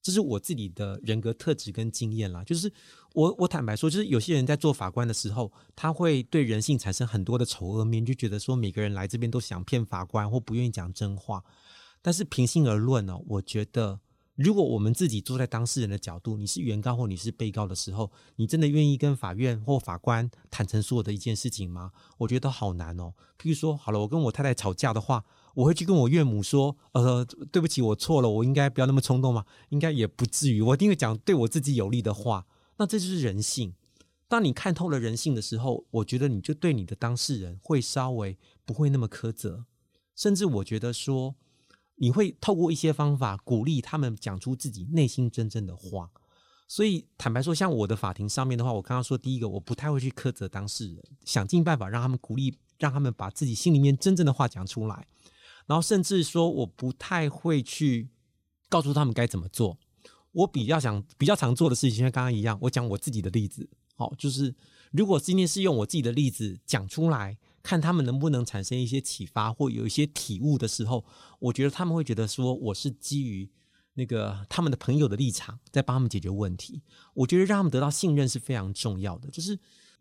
[0.00, 2.44] 这是我自己的人格特质跟经验啦。
[2.44, 2.72] 就是
[3.14, 11.42] 我我坦白说，就是有些人在做法官的时候，他会对人性产生很多的丑恶面，就觉得说每个人来这边都想骗法官或不愿意讲真话。
[12.00, 13.98] 但是平心而论呢，我觉得。
[14.36, 21.92] 如果我们自己坐在当事人的角度，你是原告或你是被告的时候，你真的愿意跟法院或法官坦诚所有的一件事情吗？
[22.18, 23.14] 我觉得好难哦。
[23.38, 25.24] 譬如说，好了，我跟我太太吵架的话，
[25.54, 32.46] 我会去跟我岳母说：“呃，对不起，我错了，我应该不要那么冲动吗？”应该也不至于，我一定会讲对我自己有利的话。
[32.78, 33.74] 那这就是人性。
[34.26, 39.66] 当你看透了人性的时候，我觉得你就对你的当事人会稍微不会那么苛责，
[40.16, 41.36] 甚至我觉得说。
[41.96, 46.10] 你会透过一些方法鼓励他们讲出自己内心真正的话，
[46.66, 55.06] 所以坦白说，像我的法庭上面的话，我刚刚说第一个，我不太会去苛责当事人，想尽办法让他们鼓励，让他们把自己心里面真正的话讲出来，
[55.66, 58.08] 然后甚至说我不太会去
[58.68, 59.78] 告诉他们该怎么做，
[60.32, 64.54] 我比较想比较常做的事情，像刚刚一样，我讲我自己的例子，好，就是
[64.90, 67.38] 如果今天是用我自己的例子讲出来。
[67.64, 71.04] 看他们能不能产生一些启发或有一些体悟的时候，
[71.40, 73.50] 我觉得他们会觉得说我是基于
[73.94, 76.82] 那个他们的朋友的立场在帮他们解决问题。
[77.14, 79.30] 我觉得让他们得到信任是非常重要的。
[79.30, 79.58] 就是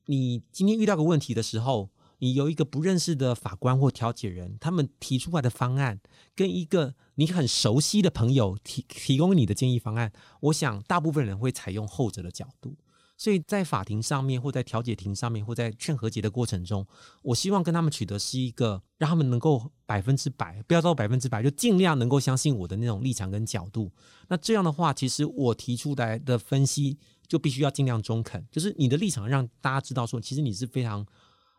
[0.08, 1.90] 你今天遇到个问题的时候，
[2.20, 6.02] 你有一个不认识的法官或调解人，他们提出来的方案
[6.36, 10.12] 跟一个你很熟悉的朋友提提供你的建议方案，
[10.42, 12.76] 我想大部分人会采用后者的角度。
[13.24, 16.86] 所以在法庭上面，或在调解庭上面，或在劝和解的过程中，
[17.22, 23.90] 我希望跟他们取得是一个让他们能够百分之百，不要到百分之百，就尽量能够相信我的那种立场跟角度。
[24.28, 31.08] 那这样的话，其实我提出来的分析就必须要尽量中肯，就是你的立场让大家知道说，其实你是非常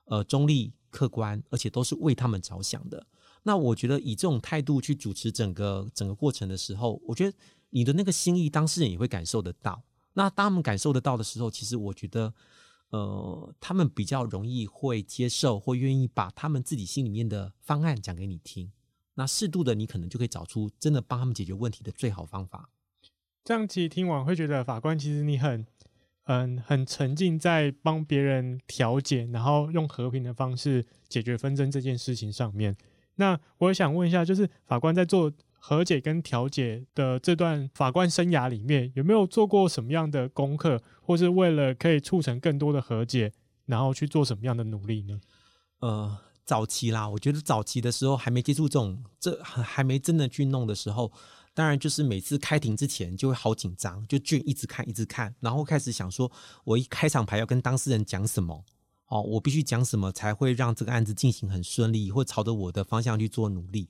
[0.05, 3.07] 呃中立、客观，而且都是为他们着想的。
[3.45, 7.35] 那我觉得以这种态度去主持整个整个过程的时候，我觉得
[7.71, 9.83] 你的那个心意，当事人也会感受得到。
[10.15, 12.33] 那当他们感受得到的时候，其实我觉得，
[12.91, 18.73] 呃，他们比较容易会接受或愿意把他们自己心里面的方案讲给你听。
[19.15, 22.71] 那适度的，你可能就可以找出真的帮他们解决问题的最好方法。
[23.45, 25.67] 这样其实听完会觉得，法官其实你很，
[26.25, 32.77] 嗯，很沉浸在帮别人调解，然后用和平的方式解决纷争这件事情上面。
[33.17, 35.33] 那我也想问一下，就是法官在做。
[35.67, 43.33] 和解跟调解的这段法官生涯里面，有没有做过什么样的功课，或是为了可以促成更多的和解，
[43.65, 45.19] 然后去做什么样的努力呢？
[45.79, 51.11] 呃，早期啦，我觉得早期的时候还没接触这种，这还没真的去弄的时候，
[51.55, 56.31] 当然就是每次开庭之前就会好紧张，就卷一直看一直看，然后开始想说，
[56.65, 58.62] 我一开场牌要跟当事人讲什么，
[59.07, 63.89] 哦，我必须讲什么才会让这个案子进行很顺利，或朝着我的方向去做努力。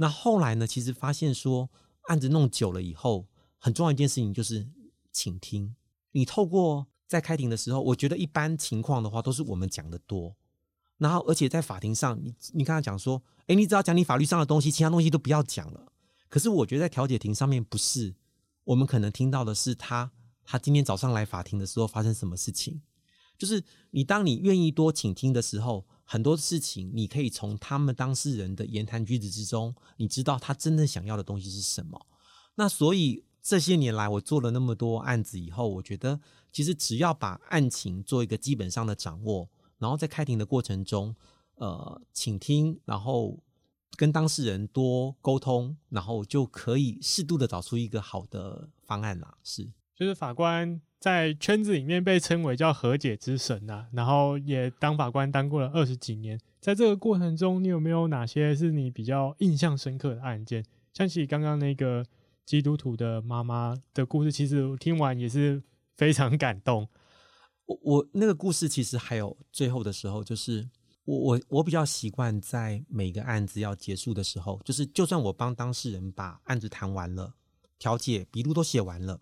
[0.00, 0.64] 那后来呢？
[0.64, 1.68] 其实发现说，
[2.04, 3.26] 案子弄久了以后，
[3.58, 4.68] 很重要一件事情就是
[5.12, 5.74] 倾听。
[6.12, 10.36] 你透过在开庭的时候，我觉得一般情况的话，都是我们讲的多。
[10.98, 15.92] 然后，而且在法庭上，你你刚才讲说，哎，你只要讲你法律上的东西，其他东西都不要讲了。
[16.28, 18.14] 可是我觉得在调解庭上面不是，
[18.62, 20.12] 我们可能听到的是他
[20.44, 22.80] 他今天早上来法庭的时候发生什么事情。
[23.36, 25.84] 就是你当你愿意多倾听的时候。
[26.10, 32.06] 很多事情，你可以从他们当事人的言谈举止之中，你知道他真正想要的东西是什么。
[32.54, 36.18] 那所以这些年来我做了那么多案子以后，我觉得
[36.50, 41.14] 其实只要把案情做一个基本上的掌握，然后在开庭的过程中，
[41.56, 43.38] 呃，倾听，然后
[43.94, 49.36] 跟当事人多沟通，然后就可以适度的找出一个好的方案啦。
[49.44, 60.64] 是，就是法官在圈子里面被称为叫和解之神呐、啊，然后也当法官当过了二十几年，在这个过程中，你有没有哪些是你比较印象深刻的案件？
[60.92, 62.04] 像起刚刚那个
[62.44, 65.62] 基督徒的妈妈的故事，其实听完也是
[65.96, 66.88] 非常感动。
[67.66, 70.68] 我我那个故事其实还有最后的时候，就是
[71.04, 77.34] 我我我比较习惯在每个案子要结束的时候，就是就算我帮当事人把案子谈完了，
[77.78, 79.20] 调解笔录都写完了，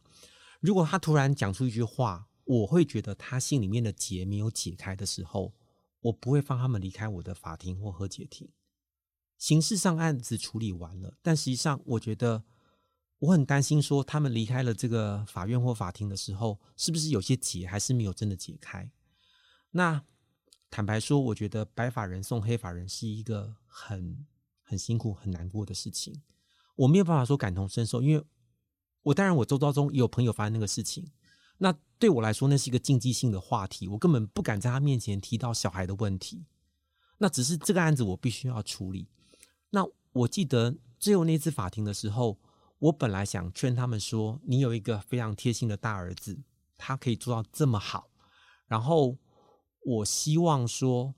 [0.66, 5.54] 如果他突然讲出一句话，我会觉得他心里面的结没有解开的时候，
[6.00, 8.50] 我不会放他们离开我的法庭或和解庭。
[9.38, 12.42] 形式上案子处理完了，但实际上我觉得
[13.20, 18.90] 我很担心，说他们离开了这个法院或法庭的时候，是不是有些结还是没有真的解开？
[19.70, 20.02] 那
[20.68, 24.26] 坦白说，我觉得白发人送黑发人是一个很
[24.62, 26.22] 很辛苦、很难过的事情。
[26.74, 28.24] 我没有办法说感同身受，因为
[29.07, 31.09] 我当然我周遭中也有朋友发生那个事情，
[31.59, 36.44] 那对我来说那是一个禁忌性的话题，我根本不敢在他面前提到小孩的问题。
[37.18, 39.07] 那只是这个案子我必须要处理。
[39.70, 42.36] 那我记得最后那次法庭的时候，
[42.80, 46.36] 我本来想劝他们说：“你有一个非常贴心的大儿子，
[46.76, 48.11] 他可以做到这么好。”
[48.66, 49.16] 然后
[49.84, 51.14] 我希望说，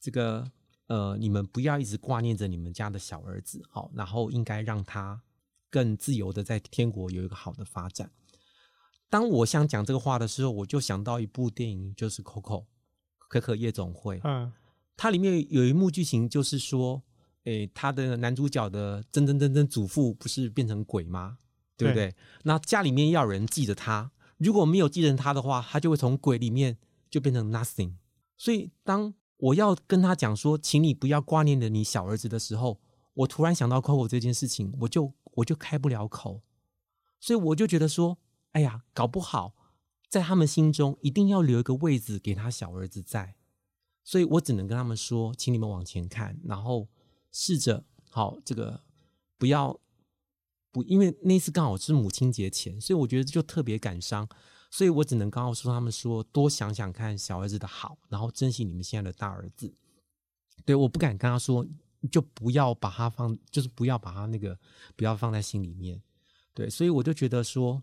[0.00, 0.50] 这个
[0.88, 5.22] 呃，你们不要一直挂念着你们家的小儿子，好，然后应该让他
[5.70, 8.10] 更自由的在天国有一个好的发展。
[9.08, 12.62] 当我想讲这个话的时候，我就想到一部电影，就是《Coco》
[13.28, 14.20] 可可夜总会。
[14.24, 14.52] 嗯，
[14.96, 17.02] 它里面有一幕剧情，就是说。
[17.44, 21.38] 诶，他的男主角的曾曾曾曾祖父不是变成鬼吗？
[21.74, 22.10] 对不对？
[22.10, 22.16] 对。
[22.42, 26.76] 那家里面要有人记着他，如果没有记着他的话，他就会从鬼里面
[27.08, 27.94] 就变成 nothing。
[28.36, 32.78] 所以，当我要跟他讲说，请你不要挂念着你小儿子的时候，
[33.14, 36.42] 我突然想到 Coco 这件事情，我就我就开不了口。
[37.18, 38.18] 所以我就觉得说，
[38.52, 39.54] 哎呀，搞不好
[40.08, 43.36] 在他们心中一定要留一个位置给他小儿子在。
[44.02, 46.88] 所以我只能跟他们说，请你们往前看，然后。
[47.32, 48.82] 试着好，这个
[49.38, 49.78] 不要
[50.72, 54.28] 不，因为那次刚好是母亲节前，所以我觉得就特别感伤，
[54.68, 59.72] 所以我只能告诉他们说，多想想看小儿子的好，然后珍惜你们现在的大儿子。
[60.64, 61.64] 对，我不敢跟他说，
[62.10, 64.58] 就不要把它放，就是不要把它那个
[64.96, 66.00] 不要放在心里面。
[66.54, 67.82] 对，所以我就觉得说，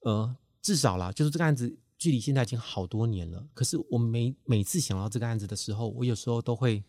[0.00, 6.82] 呃，至少啦，就是这个案子距离现在已经好多年了，可是我每每次想到这个案子的时候，我有时候都会。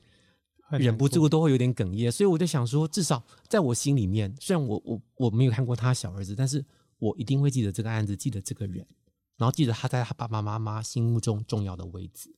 [0.79, 6.65] 忍不住都会有点哽咽，所以我就想说，至少在我心里面，虽然我我我没有看过他小儿子，但是
[6.97, 8.77] 我一定会记得这个案子，记得这个人，
[9.37, 12.33] 然后记得他在他爸爸妈妈心目中重要的位置。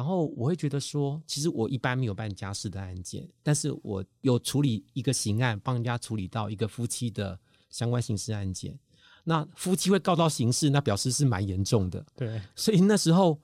[0.00, 7.38] 然后我会觉得说，其实我一般没有办家事的案件，但是我有处理一个刑案，帮人家处理到一个夫妻的
[7.68, 8.78] 相关刑事案件。
[9.24, 12.06] 那夫妻会告到刑事，那表示是蛮严重的。
[12.16, 13.38] 对，所以那时候。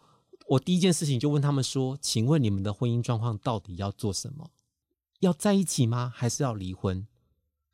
[0.48, 4.48] 我第一件事情就问他们说：“请问你们的婚姻状况到底要做什么？
[5.18, 6.12] 要在一起吗？
[6.14, 7.04] 还是要离婚？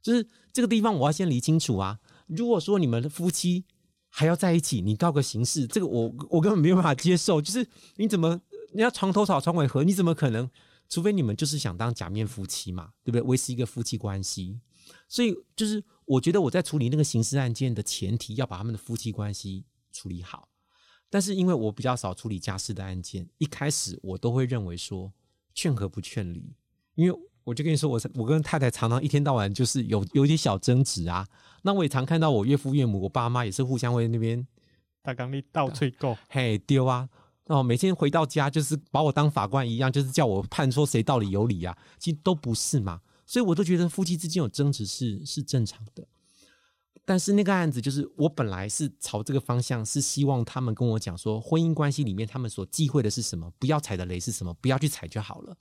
[0.00, 2.00] 就是这个地方我要先理清楚啊！
[2.26, 3.66] 如果说你们的夫妻
[4.08, 7.42] 还要在一起，你告个刑事，这个我我根本没有办法接受。
[7.42, 8.40] 就是你怎么
[8.74, 10.50] 人家床头吵床尾和，你怎么可能？
[10.88, 13.22] 除非你们就是想当假面夫妻嘛，对不对？
[13.22, 14.60] 维持一个夫妻关系。
[15.08, 20.48] 所以就是我觉得我在处理那个刑事案件的前提，要把他们的夫妻关系处理好。”
[21.08, 25.12] 但是因为我比较少处理家事的案件，一开始我都会认为说
[25.54, 26.54] 劝和不劝离，
[26.94, 31.26] 因为我就跟你说，我我跟太太常常一天到晚就是有有点小争执啊。
[31.62, 34.46] 那我也常看到我岳父岳母、我爸妈也是互相为那边
[35.02, 37.08] 大刚力倒吹够，嘿丢啊！
[37.46, 43.00] 哦，每天回到家就是把我当法官一样，就是叫我判说谁道理有理啊，其实都不是嘛。
[43.26, 46.06] 所以我都觉得夫妻之间有争执是是正常的。
[47.04, 55.56] 但是那个案子就是我本来是朝这个方向，是希望他们跟我讲说，婚姻关系里面他们所忌讳的是什么，不要踩的雷是什么，不要去踩就好了。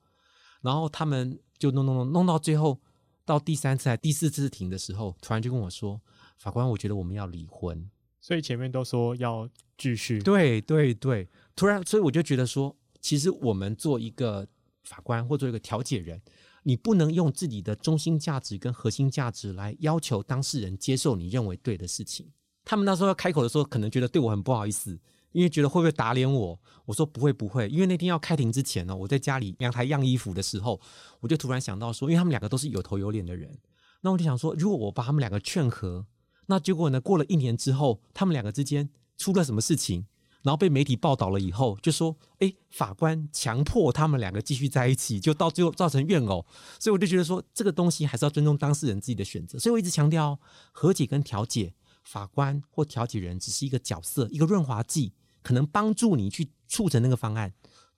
[0.61, 2.79] 然后他们就弄弄弄弄到最后，
[3.25, 5.99] 到第三次还第四次庭的时候，突然就跟我说
[6.37, 7.89] ：“法官，我觉得我们要离婚。”
[8.21, 10.19] 所以前面都说要继续。
[10.21, 14.47] 对对对，突然，所以我就觉得说，其实我们做一个
[14.83, 16.21] 法官或做一个调解人。
[16.63, 22.31] 你不能用自己的中心价值跟核心价值来要求当事人接受你认为对的事情。
[22.63, 24.99] 他们那时候要开口的时候，可能觉得对我很不好意思，
[25.31, 26.59] 因为觉得会不会打脸我。
[26.85, 30.79] 我说不会不会，因为那天要开庭之前呢，我在家里阳台晾衣服的时候，
[31.19, 33.57] 我就突然想到说，因为他们两个都是有头有脸的人，
[34.01, 36.05] 那我就想说，如果我把他们两个劝和，
[36.45, 37.01] 那结果呢？
[37.01, 38.87] 过了一年之后，他们两个之间
[39.17, 40.05] 出了什么事情？
[40.43, 46.45] 然后被媒体报道了以后，就说：“哎，法官强迫他们两个继续在一起，就到最后造成怨偶。”
[46.79, 49.59] 所以我就觉得说，这个东西还是要尊重当事人自己的选择。
[49.59, 50.39] 所以我一直强调，
[50.71, 51.73] 和解跟调解，
[52.03, 55.13] 法官或调解人只是一个角色，一个润滑剂，
[55.43, 57.53] 可能帮助你去促成那个方案。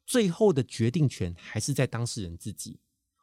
[0.06, 2.80] 最后的决定权还是在当事人自己。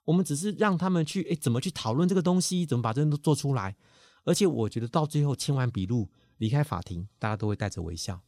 [0.06, 3.76] 我们只是让他们去，哎，怎么去讨论这个东西，怎么把这都做出来。
[4.24, 6.08] 而且我觉得到最后签完笔录
[6.38, 8.22] 离开法庭，大家都会带着微笑。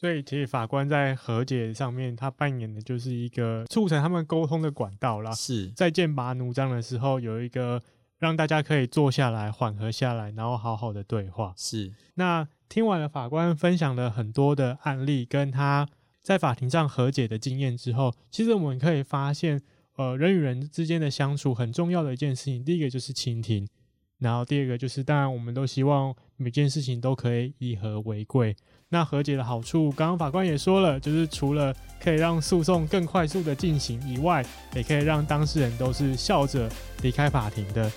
[0.00, 5.30] 所以，其实法官在和解上面，他扮演的就是一个促成他们沟通的管道啦。
[5.32, 7.82] 是在剑拔弩张的时候，有一个
[8.18, 11.52] 让大家可以坐下来缓和下来，然后好好的对话。
[11.54, 11.92] 是。
[12.14, 15.86] 那听完了法官分享了很多的案例，跟他
[16.22, 19.60] 在法庭上和解的经验之后，其实我们可以发现，
[19.96, 23.68] 呃，人与人之间的相处很重要的一件事情，第一个就是倾听，
[24.16, 28.56] 然后第二个就是，当然我们都希望每件事情都可以以和为贵。
[28.92, 31.72] 那和解的好处，刚刚法官也说了，就是除了
[32.02, 36.68] 可以让诉讼更快速的进行以外，也可以让当事人都是笑着
[37.00, 37.88] 离开法庭的。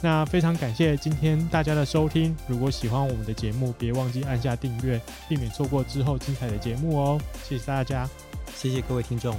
[0.00, 7.20] 那非常感谢今天大家的收听，如果喜欢我们的节目，别忘记按下订阅，避免错过之后精彩的节目哦。
[7.46, 8.08] 谢谢大家，
[8.56, 9.36] 谢谢各位听众。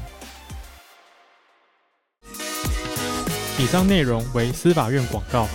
[3.58, 5.48] 以上内容为司法院广告。